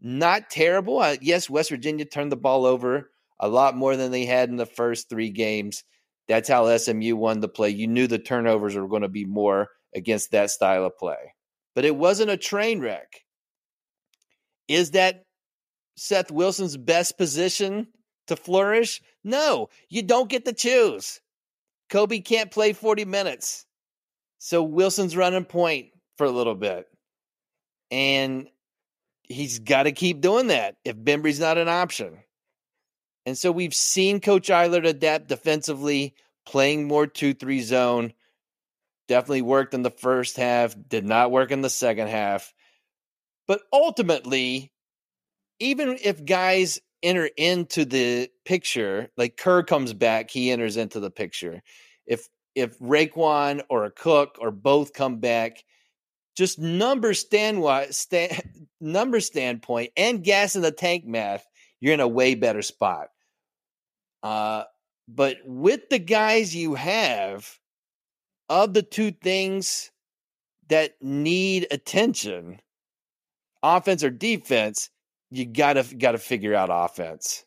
Not 0.00 0.48
terrible. 0.48 1.00
Uh, 1.00 1.16
yes, 1.20 1.50
West 1.50 1.70
Virginia 1.70 2.04
turned 2.04 2.32
the 2.32 2.36
ball 2.36 2.64
over 2.64 3.10
a 3.38 3.48
lot 3.48 3.76
more 3.76 3.96
than 3.96 4.10
they 4.10 4.24
had 4.24 4.48
in 4.48 4.56
the 4.56 4.66
first 4.66 5.08
three 5.08 5.30
games. 5.30 5.84
That's 6.30 6.48
how 6.48 6.76
SMU 6.76 7.16
won 7.16 7.40
the 7.40 7.48
play. 7.48 7.70
You 7.70 7.88
knew 7.88 8.06
the 8.06 8.20
turnovers 8.20 8.76
were 8.76 8.86
going 8.86 9.02
to 9.02 9.08
be 9.08 9.24
more 9.24 9.70
against 9.96 10.30
that 10.30 10.52
style 10.52 10.84
of 10.84 10.96
play. 10.96 11.34
But 11.74 11.84
it 11.84 11.96
wasn't 11.96 12.30
a 12.30 12.36
train 12.36 12.78
wreck. 12.78 13.24
Is 14.68 14.92
that 14.92 15.24
Seth 15.96 16.30
Wilson's 16.30 16.76
best 16.76 17.18
position 17.18 17.88
to 18.28 18.36
flourish? 18.36 19.02
No, 19.24 19.70
you 19.88 20.02
don't 20.02 20.30
get 20.30 20.44
to 20.44 20.52
choose. 20.52 21.20
Kobe 21.88 22.20
can't 22.20 22.52
play 22.52 22.74
40 22.74 23.06
minutes. 23.06 23.66
So 24.38 24.62
Wilson's 24.62 25.16
running 25.16 25.46
point 25.46 25.88
for 26.16 26.26
a 26.26 26.30
little 26.30 26.54
bit. 26.54 26.86
And 27.90 28.46
he's 29.24 29.58
got 29.58 29.82
to 29.82 29.90
keep 29.90 30.20
doing 30.20 30.46
that 30.46 30.76
if 30.84 30.94
Bembry's 30.96 31.40
not 31.40 31.58
an 31.58 31.68
option. 31.68 32.18
And 33.30 33.38
so 33.38 33.52
we've 33.52 33.76
seen 33.76 34.18
Coach 34.18 34.50
Eilert 34.50 34.84
adapt 34.84 35.28
defensively, 35.28 36.16
playing 36.44 36.88
more 36.88 37.06
2 37.06 37.32
3 37.32 37.60
zone. 37.60 38.12
Definitely 39.06 39.42
worked 39.42 39.72
in 39.72 39.82
the 39.82 39.90
first 39.92 40.36
half, 40.36 40.74
did 40.88 41.04
not 41.04 41.30
work 41.30 41.52
in 41.52 41.60
the 41.60 41.70
second 41.70 42.08
half. 42.08 42.52
But 43.46 43.60
ultimately, 43.72 44.72
even 45.60 45.96
if 46.02 46.24
guys 46.24 46.80
enter 47.04 47.30
into 47.36 47.84
the 47.84 48.30
picture, 48.44 49.10
like 49.16 49.36
Kerr 49.36 49.62
comes 49.62 49.92
back, 49.92 50.28
he 50.28 50.50
enters 50.50 50.76
into 50.76 50.98
the 50.98 51.12
picture. 51.12 51.62
If 52.06 52.28
if 52.56 52.76
RaeQuan 52.80 53.62
or 53.68 53.88
Akok 53.88 54.40
or 54.40 54.50
both 54.50 54.92
come 54.92 55.18
back, 55.20 55.62
just 56.36 56.58
number 56.58 57.14
stand, 57.14 57.64
stand 57.94 58.42
number 58.80 59.20
standpoint 59.20 59.92
and 59.96 60.24
gas 60.24 60.56
in 60.56 60.62
the 60.62 60.72
tank 60.72 61.06
math, 61.06 61.46
you're 61.78 61.94
in 61.94 62.00
a 62.00 62.08
way 62.08 62.34
better 62.34 62.62
spot. 62.62 63.10
Uh, 64.22 64.64
but 65.08 65.38
with 65.44 65.88
the 65.90 65.98
guys 65.98 66.54
you 66.54 66.74
have, 66.74 67.58
of 68.50 68.74
the 68.74 68.82
two 68.82 69.12
things 69.12 69.92
that 70.68 70.96
need 71.00 71.68
attention, 71.70 72.60
offense 73.62 74.02
or 74.02 74.10
defense, 74.10 74.90
you 75.30 75.46
gotta 75.46 75.84
gotta 75.96 76.18
figure 76.18 76.54
out 76.54 76.68
offense. 76.70 77.44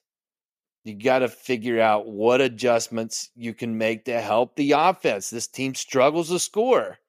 You 0.86 0.96
gotta 0.96 1.27
figure 1.27 1.80
out 1.82 2.08
what 2.08 2.42
adjustments 2.42 3.30
you 3.36 3.53
can 3.53 3.77
make 3.77 4.06
to 4.06 4.22
help 4.22 4.56
the 4.56 4.72
offense. 4.72 5.30
This 5.30 5.48
team 5.48 5.75
struggles 5.75 6.30
to 6.30 6.39
score. 6.39 7.00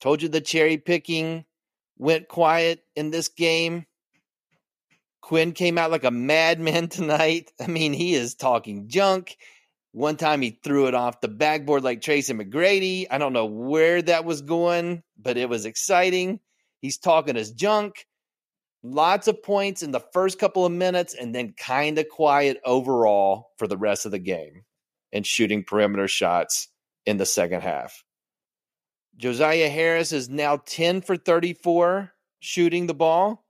Told 0.00 0.22
you 0.22 0.28
the 0.28 0.40
cherry 0.40 0.76
picking 0.76 1.44
went 1.98 2.28
quiet 2.28 2.84
in 2.96 3.10
this 3.10 3.28
game. 3.28 3.86
Quinn 5.22 5.52
came 5.52 5.78
out 5.78 5.90
like 5.90 6.04
a 6.04 6.10
madman 6.10 6.88
tonight. 6.90 7.52
I 7.60 7.66
mean, 7.66 7.92
he 7.92 8.14
is 8.14 8.34
talking 8.34 8.88
junk. 8.88 9.36
One 9.92 10.16
time 10.16 10.40
he 10.40 10.58
threw 10.62 10.86
it 10.86 10.94
off 10.94 11.20
the 11.20 11.28
backboard 11.28 11.82
like 11.82 12.00
Tracy 12.00 12.32
McGrady. 12.32 13.06
I 13.10 13.18
don't 13.18 13.32
know 13.32 13.46
where 13.46 14.00
that 14.02 14.24
was 14.24 14.42
going, 14.42 15.02
but 15.18 15.36
it 15.36 15.48
was 15.48 15.64
exciting. 15.66 16.40
He's 16.80 16.98
talking 16.98 17.34
his 17.36 17.52
junk. 17.52 18.06
Lots 18.82 19.28
of 19.28 19.42
points 19.42 19.82
in 19.82 19.90
the 19.90 20.00
first 20.12 20.38
couple 20.38 20.64
of 20.64 20.72
minutes 20.72 21.14
and 21.14 21.34
then 21.34 21.54
kind 21.54 21.98
of 21.98 22.08
quiet 22.08 22.58
overall 22.64 23.50
for 23.58 23.66
the 23.66 23.76
rest 23.76 24.06
of 24.06 24.12
the 24.12 24.18
game. 24.18 24.64
and 25.12 25.26
shooting 25.26 25.64
perimeter 25.64 26.08
shots 26.08 26.68
in 27.04 27.16
the 27.16 27.26
second 27.26 27.62
half. 27.62 28.04
Josiah 29.16 29.68
Harris 29.68 30.12
is 30.12 30.28
now 30.28 30.56
10 30.66 31.02
for 31.02 31.16
34 31.16 32.12
shooting 32.40 32.86
the 32.86 32.94
ball, 32.94 33.44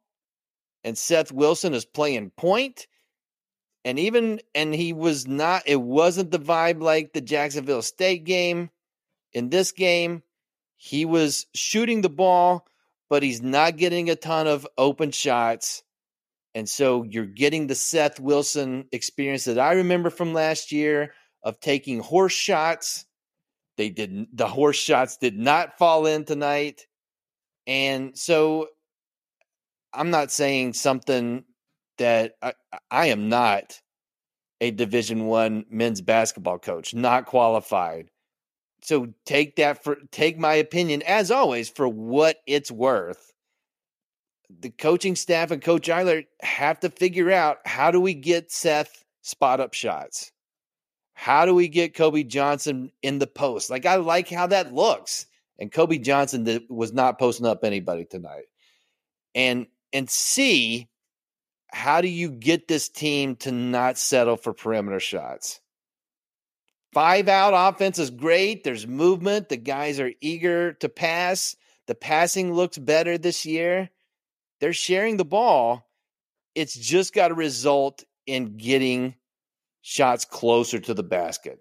and 0.84 0.96
Seth 0.96 1.32
Wilson 1.32 1.74
is 1.74 1.84
playing 1.84 2.30
point. 2.30 2.86
And 3.84 3.98
even, 3.98 4.40
and 4.54 4.74
he 4.74 4.92
was 4.92 5.26
not, 5.26 5.62
it 5.66 5.80
wasn't 5.80 6.30
the 6.30 6.38
vibe 6.38 6.82
like 6.82 7.12
the 7.12 7.20
Jacksonville 7.20 7.82
State 7.82 8.24
game. 8.24 8.70
In 9.32 9.48
this 9.48 9.72
game, 9.72 10.22
he 10.76 11.04
was 11.04 11.46
shooting 11.54 12.02
the 12.02 12.10
ball, 12.10 12.66
but 13.08 13.22
he's 13.22 13.40
not 13.42 13.76
getting 13.76 14.10
a 14.10 14.16
ton 14.16 14.46
of 14.46 14.66
open 14.76 15.12
shots. 15.12 15.82
And 16.54 16.68
so 16.68 17.04
you're 17.04 17.26
getting 17.26 17.66
the 17.66 17.74
Seth 17.74 18.18
Wilson 18.18 18.86
experience 18.92 19.44
that 19.44 19.58
I 19.58 19.74
remember 19.74 20.10
from 20.10 20.34
last 20.34 20.72
year 20.72 21.14
of 21.42 21.60
taking 21.60 22.00
horse 22.00 22.32
shots. 22.32 23.06
They 23.76 23.88
didn't, 23.88 24.36
the 24.36 24.48
horse 24.48 24.76
shots 24.76 25.16
did 25.16 25.38
not 25.38 25.78
fall 25.78 26.06
in 26.06 26.24
tonight. 26.24 26.86
And 27.66 28.18
so 28.18 28.68
I'm 29.92 30.10
not 30.10 30.30
saying 30.30 30.74
something 30.74 31.44
that 31.98 32.34
I, 32.42 32.52
I 32.90 33.06
am 33.06 33.28
not 33.28 33.80
a 34.60 34.70
division 34.70 35.26
one 35.26 35.64
men's 35.70 36.00
basketball 36.00 36.58
coach, 36.58 36.94
not 36.94 37.26
qualified. 37.26 38.10
So 38.82 39.08
take 39.26 39.56
that 39.56 39.82
for 39.82 39.96
take 40.10 40.38
my 40.38 40.54
opinion 40.54 41.02
as 41.02 41.30
always 41.30 41.68
for 41.68 41.88
what 41.88 42.36
it's 42.46 42.70
worth 42.70 43.30
the 44.58 44.70
coaching 44.70 45.14
staff 45.14 45.50
and 45.50 45.62
Coach 45.62 45.88
Eilert 45.88 46.26
have 46.42 46.80
to 46.80 46.90
figure 46.90 47.30
out 47.30 47.58
how 47.64 47.90
do 47.90 48.00
we 48.00 48.14
get 48.14 48.50
Seth 48.50 49.04
spot 49.22 49.60
up 49.60 49.74
shots? 49.74 50.32
How 51.14 51.44
do 51.44 51.54
we 51.54 51.68
get 51.68 51.94
Kobe 51.94 52.24
Johnson 52.24 52.90
in 53.02 53.18
the 53.18 53.26
post? 53.26 53.70
Like 53.70 53.86
I 53.86 53.96
like 53.96 54.28
how 54.28 54.46
that 54.48 54.74
looks. 54.74 55.26
And 55.58 55.70
Kobe 55.70 55.98
Johnson 55.98 56.66
was 56.70 56.92
not 56.92 57.18
posting 57.18 57.46
up 57.46 57.64
anybody 57.64 58.06
tonight. 58.06 58.46
And 59.34 59.66
and 59.92 60.08
see 60.08 60.88
how 61.72 62.00
do 62.00 62.08
you 62.08 62.30
get 62.30 62.68
this 62.68 62.88
team 62.88 63.36
to 63.36 63.52
not 63.52 63.98
settle 63.98 64.36
for 64.36 64.52
perimeter 64.52 65.00
shots? 65.00 65.60
Five 66.92 67.28
out 67.28 67.52
offense 67.54 67.98
is 67.98 68.10
great. 68.10 68.64
There's 68.64 68.86
movement. 68.86 69.48
The 69.48 69.56
guys 69.56 70.00
are 70.00 70.12
eager 70.20 70.72
to 70.74 70.88
pass. 70.88 71.54
The 71.86 71.94
passing 71.94 72.52
looks 72.52 72.78
better 72.78 73.16
this 73.16 73.46
year. 73.46 73.90
They're 74.60 74.72
sharing 74.72 75.16
the 75.16 75.24
ball. 75.24 75.88
It's 76.54 76.74
just 76.74 77.14
got 77.14 77.28
to 77.28 77.34
result 77.34 78.04
in 78.26 78.56
getting 78.56 79.14
shots 79.82 80.24
closer 80.24 80.80
to 80.80 80.94
the 80.94 81.02
basket 81.02 81.60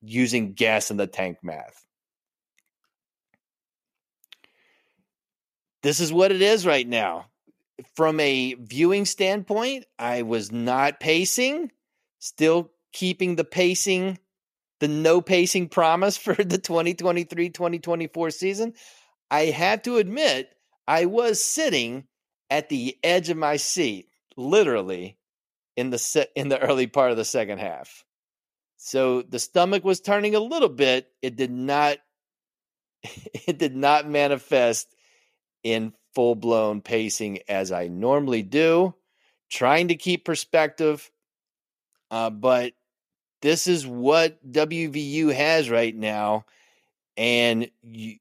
using 0.00 0.54
gas 0.54 0.90
in 0.90 0.96
the 0.96 1.06
tank 1.06 1.38
math. 1.42 1.84
This 5.82 6.00
is 6.00 6.12
what 6.12 6.32
it 6.32 6.42
is 6.42 6.66
right 6.66 6.86
now. 6.86 7.26
From 7.94 8.20
a 8.20 8.54
viewing 8.54 9.06
standpoint, 9.06 9.86
I 9.98 10.22
was 10.22 10.52
not 10.52 11.00
pacing, 11.00 11.72
still 12.18 12.70
keeping 12.92 13.36
the 13.36 13.44
pacing, 13.44 14.18
the 14.80 14.88
no 14.88 15.20
pacing 15.20 15.68
promise 15.68 16.16
for 16.18 16.34
the 16.34 16.58
2023 16.58 17.50
2024 17.50 18.30
season. 18.30 18.74
I 19.30 19.46
have 19.46 19.82
to 19.82 19.96
admit, 19.96 20.50
I 20.86 21.06
was 21.06 21.42
sitting 21.42 22.04
at 22.50 22.68
the 22.68 22.98
edge 23.02 23.30
of 23.30 23.36
my 23.36 23.56
seat, 23.56 24.08
literally 24.36 25.16
in 25.76 25.90
the 25.90 25.98
se- 25.98 26.28
in 26.34 26.48
the 26.48 26.58
early 26.58 26.88
part 26.88 27.12
of 27.12 27.16
the 27.16 27.24
second 27.24 27.58
half. 27.58 28.04
So 28.76 29.22
the 29.22 29.38
stomach 29.38 29.84
was 29.84 30.00
turning 30.00 30.34
a 30.34 30.40
little 30.40 30.68
bit. 30.68 31.10
It 31.22 31.36
did 31.36 31.50
not 31.50 31.98
it 33.02 33.58
did 33.58 33.76
not 33.76 34.08
manifest 34.08 34.94
in 35.62 35.92
full 36.14 36.34
blown 36.34 36.80
pacing 36.80 37.40
as 37.48 37.72
I 37.72 37.88
normally 37.88 38.42
do, 38.42 38.94
trying 39.50 39.88
to 39.88 39.94
keep 39.94 40.24
perspective. 40.24 41.10
Uh, 42.10 42.30
but 42.30 42.72
this 43.42 43.66
is 43.66 43.86
what 43.86 44.38
WVU 44.50 45.32
has 45.32 45.70
right 45.70 45.94
now, 45.94 46.44
and 47.16 47.70
you, 47.82 48.16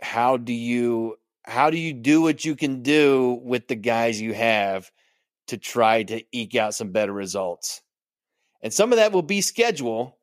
how 0.00 0.36
do 0.36 0.52
you 0.52 1.16
how 1.46 1.70
do 1.70 1.78
you 1.78 1.92
do 1.92 2.22
what 2.22 2.44
you 2.44 2.56
can 2.56 2.82
do 2.82 3.40
with 3.44 3.68
the 3.68 3.76
guys 3.76 4.20
you 4.20 4.34
have 4.34 4.90
to 5.46 5.56
try 5.56 6.02
to 6.02 6.22
eke 6.32 6.56
out 6.56 6.74
some 6.74 6.90
better 6.90 7.12
results? 7.12 7.82
And 8.62 8.74
some 8.74 8.92
of 8.92 8.98
that 8.98 9.12
will 9.12 9.22
be 9.22 9.40
schedule. 9.40 10.18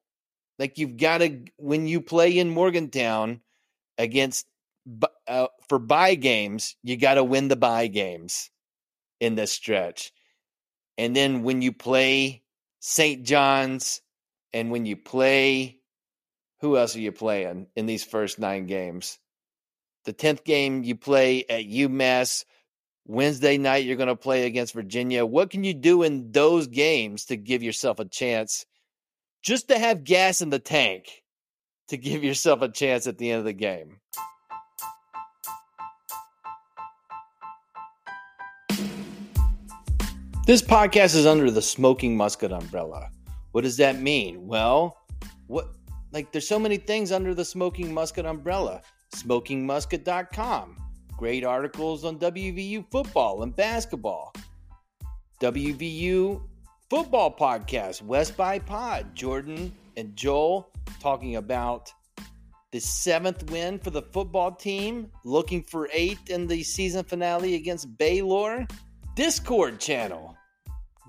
Like 0.60 0.78
you've 0.78 0.98
got 0.98 1.20
to, 1.20 1.40
when 1.58 1.88
you 1.88 2.02
play 2.02 2.38
in 2.38 2.50
Morgantown 2.50 3.42
against, 3.98 4.46
uh, 5.28 5.48
for 5.74 5.80
buy 5.80 6.14
games, 6.14 6.76
you 6.84 6.96
got 6.96 7.16
to 7.16 7.24
win 7.24 7.48
the 7.48 7.56
buy 7.56 7.88
games 7.88 8.52
in 9.20 9.34
this 9.34 9.52
stretch. 9.52 10.12
And 11.00 11.16
then 11.16 11.42
when 11.42 11.64
you 11.64 11.74
play 11.74 12.44
St. 12.80 13.24
John's 13.24 14.00
and 14.54 14.70
when 14.70 14.86
you 14.86 14.96
play, 14.96 15.80
who 16.62 16.78
else 16.78 16.96
are 16.96 17.00
you 17.00 17.12
playing 17.12 17.66
in 17.76 17.88
these 17.88 18.04
first 18.04 18.38
nine 18.38 18.68
games? 18.68 19.18
The 20.06 20.14
10th 20.14 20.44
game 20.44 20.84
you 20.84 20.96
play 20.96 21.44
at 21.50 21.66
UMass. 21.66 22.46
Wednesday 23.08 23.58
night, 23.58 23.84
you're 23.84 23.98
going 23.98 24.10
to 24.10 24.16
play 24.16 24.46
against 24.46 24.76
Virginia. 24.76 25.26
What 25.26 25.50
can 25.50 25.64
you 25.64 25.74
do 25.74 26.04
in 26.04 26.32
those 26.32 26.68
games 26.68 27.26
to 27.26 27.36
give 27.36 27.64
yourself 27.64 27.98
a 27.98 28.06
chance 28.06 28.68
just 29.42 29.70
to 29.70 29.80
have 29.80 30.04
gas 30.04 30.40
in 30.40 30.52
the 30.52 30.60
tank 30.60 31.24
to 31.88 31.98
give 31.98 32.24
yourself 32.24 32.62
a 32.62 32.70
chance 32.70 33.08
at 33.08 33.18
the 33.18 33.32
end 33.32 33.40
of 33.40 33.46
the 33.46 33.54
game? 33.54 34.02
This 40.46 40.62
podcast 40.62 41.16
is 41.16 41.26
under 41.26 41.50
the 41.50 41.62
Smoking 41.62 42.18
Musket 42.18 42.52
umbrella. 42.52 43.10
What 43.54 43.62
does 43.62 43.78
that 43.78 44.02
mean? 44.02 44.46
Well, 44.46 44.98
what 45.48 45.70
like 46.12 46.34
there's 46.34 46.46
so 46.46 46.60
many 46.60 46.76
things 46.76 47.14
under 47.14 47.34
the 47.34 47.46
Smoking 47.46 47.94
Musket 47.94 48.26
umbrella 48.26 48.82
smokingmusket.com. 49.16 50.76
Great 51.16 51.46
articles 51.46 52.04
on 52.04 52.20
WVU 52.20 52.84
football 52.92 53.44
and 53.44 53.56
basketball. 53.56 54.34
WVU 55.40 56.42
football 56.90 57.34
podcast, 57.34 58.02
West 58.02 58.36
by 58.36 58.60
Pod. 58.60 59.16
Jordan 59.16 59.72
and 59.96 60.14
Joel 60.14 60.70
talking 61.00 61.38
about 61.38 61.90
the 62.74 62.82
seventh 62.82 63.50
win 63.50 63.80
for 63.80 63.92
the 63.92 64.02
football 64.02 64.52
team, 64.52 65.10
looking 65.24 65.64
for 65.64 65.88
eight 65.94 66.20
in 66.28 66.48
the 66.48 66.64
season 66.64 67.06
finale 67.06 67.56
against 67.56 67.98
Baylor. 67.98 68.68
Discord 69.16 69.80
channel. 69.80 70.36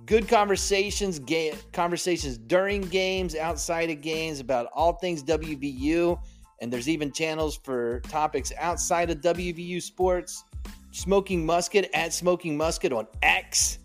Good 0.04 0.28
conversations, 0.28 1.18
ga- 1.18 1.54
conversations 1.72 2.36
during 2.36 2.82
games, 2.82 3.34
outside 3.34 3.88
of 3.88 4.02
games 4.02 4.40
about 4.40 4.68
all 4.74 4.92
things 4.92 5.22
WVU. 5.22 6.20
And 6.60 6.70
there's 6.70 6.88
even 6.88 7.12
channels 7.12 7.56
for 7.56 8.00
topics 8.00 8.52
outside 8.58 9.10
of 9.10 9.22
WVU 9.22 9.80
sports. 9.80 10.44
Smoking 10.90 11.46
Musket 11.46 11.90
at 11.94 12.12
Smoking 12.12 12.56
Musket 12.56 12.92
on 12.92 13.06
X. 13.22 13.78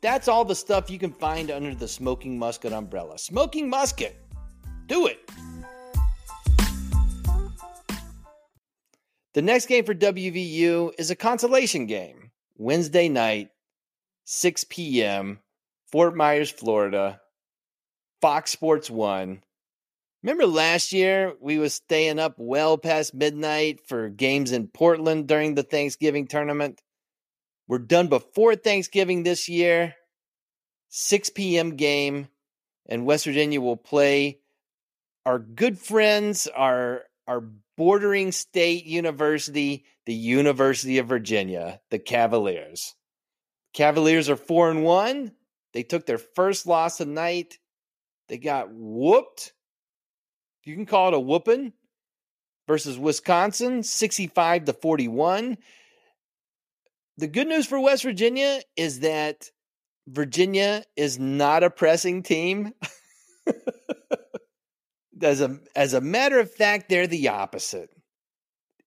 That's 0.00 0.26
all 0.26 0.44
the 0.44 0.54
stuff 0.54 0.90
you 0.90 0.98
can 0.98 1.12
find 1.12 1.50
under 1.50 1.74
the 1.74 1.88
Smoking 1.88 2.36
Musket 2.36 2.72
umbrella. 2.72 3.18
Smoking 3.18 3.70
Musket. 3.70 4.16
Do 4.86 5.06
it. 5.06 5.30
The 9.32 9.42
next 9.42 9.66
game 9.66 9.84
for 9.84 9.94
WVU 9.94 10.92
is 10.98 11.10
a 11.10 11.16
consolation 11.16 11.86
game. 11.86 12.32
Wednesday 12.56 13.08
night, 13.08 13.50
6 14.24 14.64
p.m., 14.64 15.40
Fort 15.90 16.16
Myers, 16.16 16.50
Florida. 16.50 17.20
Fox 18.20 18.50
Sports 18.50 18.88
1. 18.88 19.42
Remember 20.22 20.46
last 20.46 20.92
year 20.92 21.34
we 21.40 21.58
was 21.58 21.74
staying 21.74 22.18
up 22.18 22.36
well 22.38 22.78
past 22.78 23.12
midnight 23.12 23.86
for 23.86 24.08
games 24.08 24.52
in 24.52 24.68
Portland 24.68 25.26
during 25.26 25.54
the 25.54 25.62
Thanksgiving 25.62 26.26
tournament. 26.26 26.80
We're 27.68 27.80
done 27.80 28.08
before 28.08 28.56
Thanksgiving 28.56 29.22
this 29.22 29.48
year. 29.48 29.94
6 30.88 31.30
p.m. 31.30 31.76
game, 31.76 32.28
and 32.86 33.04
West 33.04 33.26
Virginia 33.26 33.60
will 33.60 33.76
play 33.76 34.38
our 35.26 35.38
good 35.38 35.78
friends, 35.78 36.46
our 36.46 37.02
our 37.26 37.42
bordering 37.76 38.32
state 38.32 38.86
university, 38.86 39.84
the 40.06 40.14
University 40.14 40.98
of 40.98 41.06
Virginia, 41.06 41.80
the 41.90 41.98
Cavaliers. 41.98 42.94
Cavaliers 43.72 44.28
are 44.28 44.36
four 44.36 44.70
and 44.70 44.84
one. 44.84 45.32
They 45.72 45.82
took 45.82 46.06
their 46.06 46.18
first 46.18 46.66
loss 46.66 46.98
tonight. 46.98 47.58
They 48.28 48.38
got 48.38 48.68
whooped 48.70 49.52
you 50.64 50.74
can 50.74 50.86
call 50.86 51.08
it 51.08 51.14
a 51.14 51.20
whooping 51.20 51.72
versus 52.66 52.98
Wisconsin, 52.98 53.82
65 53.82 54.64
to 54.64 54.72
41. 54.72 55.58
The 57.18 57.26
good 57.26 57.46
news 57.46 57.66
for 57.66 57.78
West 57.78 58.02
Virginia 58.02 58.60
is 58.76 59.00
that 59.00 59.50
Virginia 60.08 60.84
is 60.96 61.18
not 61.18 61.62
a 61.62 61.70
pressing 61.70 62.22
team. 62.22 62.72
As 65.22 65.40
a 65.40 65.58
as 65.76 65.94
a 65.94 66.00
matter 66.00 66.40
of 66.40 66.52
fact, 66.52 66.88
they're 66.90 67.06
the 67.06 67.28
opposite. 67.28 67.88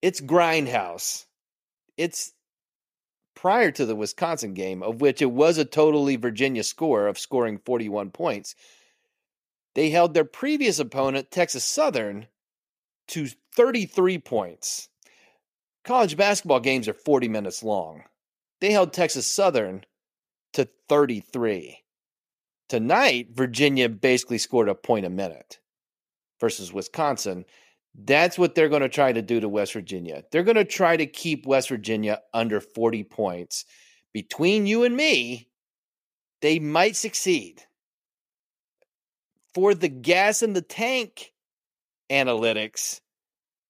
It's 0.08 0.22
grindhouse. 0.22 1.26
It's 1.98 2.32
prior 3.36 3.72
to 3.72 3.86
the 3.86 3.94
Wisconsin 3.94 4.54
game, 4.54 4.82
of 4.82 5.02
which 5.02 5.22
it 5.22 5.34
was 5.34 5.58
a 5.58 5.66
totally 5.66 6.16
Virginia 6.16 6.64
score 6.64 7.08
of 7.08 7.20
scoring 7.20 7.58
41 7.66 8.12
points. 8.12 8.56
They 9.76 9.90
held 9.90 10.14
their 10.14 10.24
previous 10.24 10.80
opponent, 10.80 11.30
Texas 11.30 11.66
Southern, 11.66 12.28
to 13.10 13.28
33 13.58 14.20
points. 14.20 14.88
College 15.84 16.16
basketball 16.16 16.62
games 16.62 16.88
are 16.88 16.94
40 16.94 17.28
minutes 17.28 17.62
long. 17.62 18.04
They 18.62 18.72
held 18.72 18.94
Texas 18.94 19.28
Southern 19.28 19.84
to 20.54 20.70
33. 20.88 21.80
Tonight, 22.70 23.28
Virginia 23.34 23.90
basically 23.90 24.38
scored 24.38 24.70
a 24.70 24.74
point 24.74 25.06
a 25.06 25.10
minute 25.10 25.60
versus 26.40 26.72
Wisconsin. 26.72 27.44
That's 27.98 28.38
what 28.38 28.54
they're 28.54 28.70
going 28.70 28.84
to 28.84 28.90
try 28.90 29.12
to 29.12 29.24
do 29.24 29.40
to 29.40 29.50
West 29.50 29.74
Virginia. 29.74 30.24
They're 30.32 30.44
going 30.44 30.56
to 30.56 30.66
try 30.66 30.96
to 30.96 31.08
keep 31.08 31.48
West 31.48 31.70
Virginia 31.70 32.22
under 32.34 32.62
40 32.62 33.04
points. 33.04 33.66
Between 34.14 34.68
you 34.68 34.84
and 34.84 34.96
me, 34.96 35.50
they 36.42 36.60
might 36.60 36.96
succeed. 36.96 37.64
For 39.56 39.74
the 39.74 39.90
gas 39.90 40.44
in 40.44 40.54
the 40.54 40.62
tank 40.62 41.34
analytics, 42.12 43.02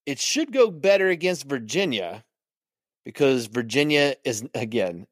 it 0.06 0.20
should 0.20 0.52
go 0.52 0.70
better 0.70 1.08
against 1.08 1.46
Virginia 1.46 2.26
because 3.06 3.46
Virginia 3.46 4.16
is, 4.26 4.46
again, 4.54 5.08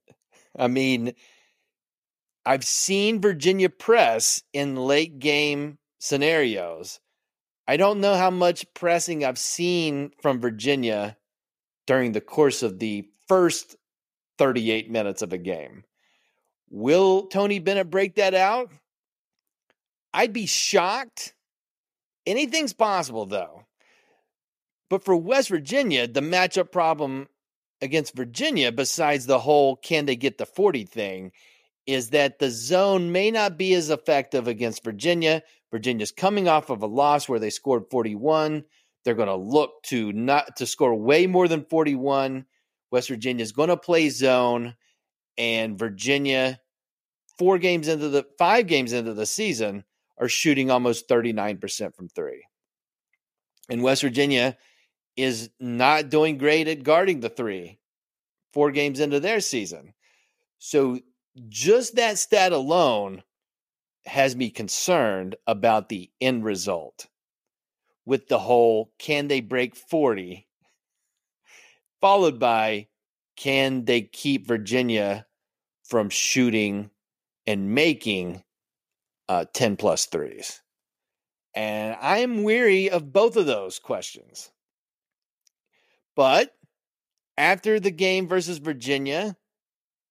I 0.58 0.68
mean, 0.68 1.14
I've 2.46 2.66
seen 2.66 3.22
Virginia 3.22 3.70
press 3.70 4.44
in 4.52 4.76
late 4.76 5.20
game 5.20 5.78
scenarios. 6.00 7.00
I 7.68 7.78
don't 7.78 8.00
know 8.00 8.16
how 8.16 8.30
much 8.30 8.72
pressing 8.74 9.26
I've 9.26 9.40
seen 9.40 10.12
from 10.22 10.40
Virginia 10.40 11.18
during 11.88 12.12
the 12.12 12.22
course 12.22 12.64
of 12.64 12.80
the 12.80 13.08
first 13.28 13.76
38 14.38 14.92
minutes 14.92 15.22
of 15.22 15.34
a 15.34 15.38
game. 15.38 15.84
Will 16.70 17.28
Tony 17.28 17.60
Bennett 17.60 17.90
break 17.90 18.16
that 18.16 18.34
out? 18.34 18.70
I'd 20.14 20.34
be 20.34 20.46
shocked. 20.46 21.34
Anything's 22.26 22.74
possible, 22.74 23.26
though. 23.26 23.64
But 24.90 25.04
for 25.04 25.16
West 25.16 25.50
Virginia, 25.50 26.08
the 26.08 26.22
matchup 26.22 26.72
problem 26.72 27.28
against 27.82 28.16
Virginia, 28.16 28.72
besides 28.72 29.26
the 29.26 29.40
whole 29.40 29.76
can 29.76 30.06
they 30.06 30.16
get 30.16 30.38
the 30.38 30.46
40 30.46 30.86
thing, 30.86 31.32
is 31.86 32.12
that 32.12 32.40
the 32.40 32.50
zone 32.50 33.12
may 33.12 33.32
not 33.32 33.58
be 33.58 33.74
as 33.74 33.90
effective 33.90 34.48
against 34.48 34.84
Virginia. 34.84 35.44
Virginia's 35.76 36.14
coming 36.14 36.48
off 36.48 36.70
of 36.70 36.82
a 36.84 36.88
loss 36.88 37.28
where 37.28 37.38
they 37.38 37.50
scored 37.50 37.92
41. 37.92 38.64
They're 39.04 39.14
going 39.14 39.28
to 39.28 39.36
look 39.36 39.84
to 39.88 40.14
not 40.14 40.56
to 40.56 40.66
score 40.66 40.96
way 40.96 41.28
more 41.28 41.50
than 41.50 41.66
41. 41.66 42.46
West 42.92 43.10
Virginia's 43.10 43.52
going 43.52 43.68
to 43.68 43.76
play 43.76 44.08
zone 44.08 44.76
and 45.38 45.78
Virginia 45.78 46.62
four 47.38 47.58
games 47.58 47.90
into 47.90 48.08
the 48.08 48.26
five 48.38 48.68
games 48.68 48.94
into 48.94 49.14
the 49.14 49.26
season 49.26 49.84
are 50.18 50.30
shooting 50.30 50.72
almost 50.72 51.10
39% 51.10 51.94
from 51.94 52.08
3. 52.08 52.46
And 53.70 53.84
West 53.84 54.02
Virginia 54.02 54.56
is 55.18 55.50
not 55.60 56.10
doing 56.10 56.38
great 56.38 56.70
at 56.70 56.84
guarding 56.84 57.20
the 57.20 57.28
3 57.28 57.78
four 58.54 58.72
games 58.72 59.02
into 59.02 59.20
their 59.20 59.42
season. 59.42 59.94
So 60.58 61.00
just 61.50 61.98
that 61.98 62.18
stat 62.18 62.54
alone 62.54 63.24
has 64.06 64.36
me 64.36 64.50
concerned 64.50 65.36
about 65.48 65.90
the 65.90 66.10
end 66.22 66.44
result 66.44 67.08
with 68.06 68.28
the 68.28 68.40
whole 68.40 68.92
can 69.00 69.28
they 69.28 69.42
break 69.42 69.76
40 69.76 70.48
followed 72.02 72.40
by 72.40 72.88
can 73.36 73.86
they 73.86 74.02
keep 74.02 74.48
Virginia 74.48 75.26
from 75.84 76.10
shooting 76.10 76.90
and 77.48 77.74
making 77.74 78.44
uh, 79.28 79.46
10 79.54 79.76
plus 79.76 80.06
threes? 80.06 80.62
And 81.54 81.98
I 82.00 82.20
am 82.20 82.44
weary 82.44 82.90
of 82.90 83.12
both 83.12 83.36
of 83.38 83.46
those 83.46 83.80
questions. 83.80 84.52
But 86.16 86.54
after 87.38 87.80
the 87.80 87.92
game 87.92 88.28
versus 88.28 88.58
Virginia, 88.60 89.36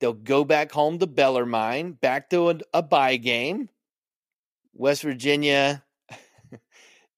They'll 0.01 0.13
go 0.13 0.45
back 0.45 0.73
home 0.73 0.99
to 0.99 1.07
Bellarmine, 1.07 1.93
back 1.93 2.29
to 2.29 2.51
a, 2.51 2.59
a 2.75 2.83
bye 2.83 3.17
game. 3.17 3.71
West 4.75 5.03
Virginia, 5.03 5.85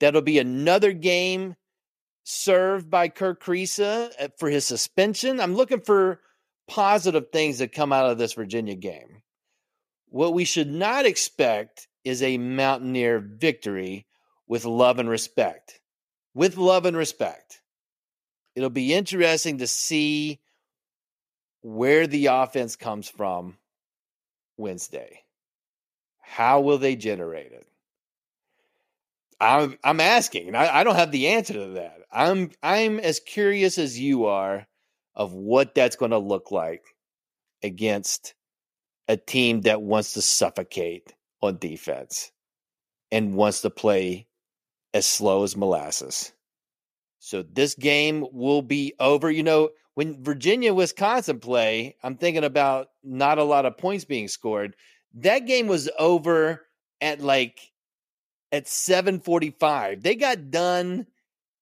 that'll 0.00 0.22
be 0.22 0.38
another 0.38 0.92
game 0.92 1.56
served 2.24 2.90
by 2.90 3.08
Kerr 3.08 3.34
Kriisa 3.34 4.10
uh, 4.20 4.28
for 4.38 4.50
his 4.50 4.66
suspension. 4.66 5.40
I'm 5.40 5.54
looking 5.54 5.80
for 5.80 6.20
positive 6.68 7.26
things 7.32 7.58
that 7.58 7.72
come 7.72 7.92
out 7.92 8.10
of 8.10 8.18
this 8.18 8.34
Virginia 8.34 8.74
game. 8.74 9.22
What 10.08 10.34
we 10.34 10.44
should 10.44 10.68
not 10.68 11.06
expect 11.06 11.88
is 12.04 12.22
a 12.22 12.38
Mountaineer 12.38 13.18
victory 13.18 14.06
with 14.46 14.64
love 14.64 14.98
and 14.98 15.08
respect. 15.08 15.80
With 16.34 16.56
love 16.56 16.84
and 16.84 16.96
respect. 16.96 17.60
It'll 18.54 18.70
be 18.70 18.94
interesting 18.94 19.58
to 19.58 19.66
see 19.66 20.40
where 21.62 22.06
the 22.06 22.26
offense 22.26 22.76
comes 22.76 23.08
from 23.08 23.56
Wednesday. 24.56 25.22
How 26.28 26.60
will 26.60 26.78
they 26.78 26.96
generate 26.96 27.52
it? 27.52 27.66
I'm 29.40 29.78
I'm 29.84 30.00
asking, 30.00 30.48
and 30.48 30.56
I, 30.56 30.80
I 30.80 30.84
don't 30.84 30.96
have 30.96 31.12
the 31.12 31.28
answer 31.28 31.52
to 31.52 31.66
that. 31.74 32.00
I'm 32.12 32.50
I'm 32.62 32.98
as 32.98 33.20
curious 33.20 33.78
as 33.78 33.98
you 33.98 34.26
are 34.26 34.66
of 35.14 35.32
what 35.32 35.74
that's 35.74 35.94
going 35.96 36.10
to 36.10 36.18
look 36.18 36.50
like 36.50 36.82
against 37.62 38.34
a 39.08 39.16
team 39.16 39.60
that 39.62 39.82
wants 39.82 40.14
to 40.14 40.22
suffocate 40.22 41.14
on 41.42 41.58
defense 41.58 42.32
and 43.12 43.34
wants 43.34 43.60
to 43.60 43.70
play 43.70 44.26
as 44.94 45.06
slow 45.06 45.44
as 45.44 45.56
molasses. 45.56 46.32
So 47.20 47.42
this 47.42 47.76
game 47.76 48.26
will 48.32 48.62
be 48.62 48.94
over. 48.98 49.30
You 49.30 49.44
know, 49.44 49.70
when 49.94 50.22
Virginia 50.24 50.74
Wisconsin 50.74 51.38
play, 51.38 51.96
I'm 52.02 52.16
thinking 52.16 52.44
about 52.44 52.88
not 53.04 53.38
a 53.38 53.44
lot 53.44 53.64
of 53.64 53.78
points 53.78 54.04
being 54.04 54.28
scored. 54.28 54.74
That 55.16 55.46
game 55.46 55.66
was 55.66 55.88
over 55.98 56.66
at 57.00 57.20
like 57.20 57.72
at 58.52 58.66
7:45. 58.66 60.02
They 60.02 60.14
got 60.14 60.50
done 60.50 61.06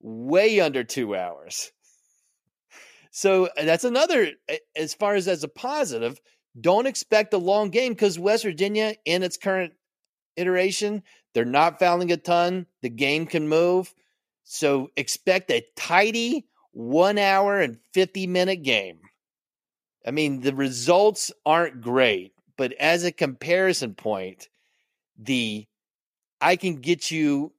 way 0.01 0.61
under 0.61 0.85
2 0.85 1.17
hours. 1.17 1.73
So 3.11 3.47
uh, 3.47 3.65
that's 3.65 3.85
another 3.85 4.33
as 4.77 4.95
far 4.95 5.15
as 5.15 5.29
as 5.29 5.45
a 5.45 5.49
positive, 5.49 6.21
don't 6.61 6.87
expect 6.87 7.33
a 7.33 7.39
long 7.39 7.71
game 7.71 7.95
cuz 7.95 8.19
West 8.19 8.45
Virginia 8.45 8.97
in 9.05 9.23
its 9.23 9.37
current 9.37 9.73
iteration, 10.37 11.03
they're 11.33 11.45
not 11.45 11.79
fouling 11.79 12.11
a 12.13 12.17
ton, 12.17 12.67
the 12.83 12.91
game 12.91 13.27
can 13.27 13.49
move. 13.49 13.95
So 14.43 14.91
expect 14.97 15.51
a 15.51 15.67
tidy 15.77 16.47
one 16.73 17.19
hour 17.19 17.61
and 17.61 17.79
50 17.93 18.27
minute 18.27 18.63
game. 18.63 19.01
I 20.07 20.11
mean, 20.11 20.41
the 20.41 20.55
results 20.55 21.33
aren't 21.47 21.81
great, 21.81 22.34
but 22.57 22.73
as 22.75 23.05
a 23.05 23.13
comparison 23.13 23.95
point, 23.95 24.49
the 25.19 25.67
I 26.41 26.57
can 26.57 26.77
get 26.77 27.11
you 27.11 27.53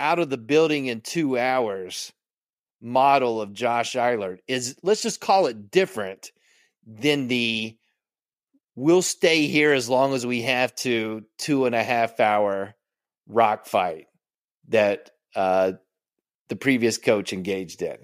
out 0.00 0.18
of 0.18 0.30
the 0.30 0.38
building 0.38 0.86
in 0.86 1.00
two 1.00 1.38
hours 1.38 2.12
model 2.80 3.40
of 3.40 3.52
Josh 3.52 3.96
Eilert 3.96 4.40
is, 4.46 4.76
let's 4.82 5.02
just 5.02 5.20
call 5.20 5.46
it 5.46 5.70
different 5.70 6.32
than 6.86 7.28
the 7.28 7.76
we'll 8.76 9.02
stay 9.02 9.46
here 9.46 9.72
as 9.72 9.88
long 9.88 10.14
as 10.14 10.24
we 10.24 10.42
have 10.42 10.74
to 10.76 11.24
two 11.38 11.66
and 11.66 11.74
a 11.74 11.82
half 11.82 12.20
hour 12.20 12.74
rock 13.26 13.66
fight 13.66 14.06
that 14.68 15.10
uh, 15.34 15.72
the 16.48 16.56
previous 16.56 16.96
coach 16.96 17.32
engaged 17.32 17.82
in 17.82 17.98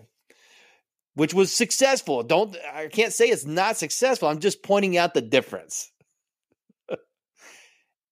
which 1.14 1.32
was 1.32 1.52
successful. 1.52 2.22
Don't 2.22 2.56
I 2.72 2.88
can't 2.88 3.12
say 3.12 3.26
it's 3.26 3.46
not 3.46 3.76
successful. 3.76 4.28
I'm 4.28 4.40
just 4.40 4.62
pointing 4.62 4.96
out 4.96 5.14
the 5.14 5.22
difference. 5.22 5.90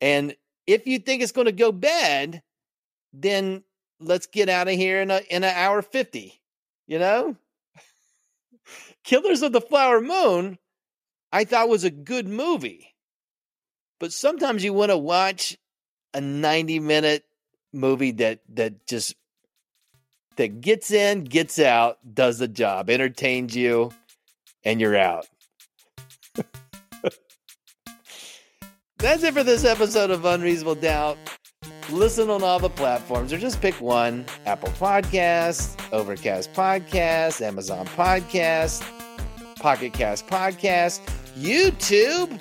And 0.02 0.36
if 0.66 0.86
you 0.86 0.98
think 0.98 1.22
it's 1.22 1.32
going 1.32 1.46
to 1.46 1.52
go 1.52 1.72
bad, 1.72 2.42
then 3.14 3.62
let's 4.00 4.26
get 4.26 4.50
out 4.50 4.68
of 4.68 4.74
here 4.74 5.00
in 5.00 5.10
a 5.10 5.22
in 5.30 5.44
an 5.44 5.54
hour 5.54 5.80
50. 5.80 6.38
You 6.86 6.98
know? 6.98 7.36
Killers 9.04 9.40
of 9.40 9.52
the 9.52 9.60
Flower 9.60 10.00
Moon 10.00 10.58
I 11.32 11.44
thought 11.44 11.70
was 11.70 11.84
a 11.84 11.90
good 11.90 12.28
movie. 12.28 12.94
But 13.98 14.12
sometimes 14.12 14.62
you 14.62 14.74
want 14.74 14.90
to 14.90 14.98
watch 14.98 15.56
a 16.12 16.20
90 16.20 16.80
minute 16.80 17.24
movie 17.72 18.10
that 18.12 18.40
that 18.50 18.86
just 18.86 19.14
that 20.36 20.60
gets 20.60 20.90
in, 20.90 21.24
gets 21.24 21.58
out, 21.58 21.98
does 22.14 22.38
the 22.38 22.48
job, 22.48 22.90
entertains 22.90 23.56
you, 23.56 23.92
and 24.64 24.80
you're 24.80 24.96
out. 24.96 25.26
That's 29.02 29.24
it 29.24 29.34
for 29.34 29.42
this 29.42 29.64
episode 29.64 30.12
of 30.12 30.24
Unreasonable 30.24 30.76
Doubt. 30.76 31.18
Listen 31.90 32.30
on 32.30 32.44
all 32.44 32.60
the 32.60 32.70
platforms 32.70 33.32
or 33.32 33.36
just 33.36 33.60
pick 33.60 33.74
one 33.80 34.24
Apple 34.46 34.68
Podcasts, 34.78 35.76
Overcast 35.92 36.52
Podcast, 36.52 37.40
Amazon 37.40 37.84
Podcast, 37.86 38.88
Pocket 39.56 39.92
Cast 39.92 40.28
Podcast, 40.28 41.00
YouTube. 41.36 42.38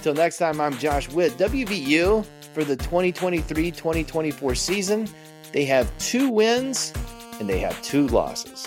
Till 0.00 0.14
next 0.14 0.38
time, 0.38 0.58
I'm 0.58 0.72
Josh 0.78 1.10
Whitt, 1.10 1.32
WVU 1.32 2.24
for 2.54 2.64
the 2.64 2.76
2023 2.76 3.70
2024 3.70 4.54
season. 4.54 5.06
They 5.52 5.66
have 5.66 5.92
two 5.98 6.30
wins 6.30 6.94
and 7.38 7.46
they 7.46 7.58
have 7.58 7.80
two 7.82 8.06
losses. 8.06 8.66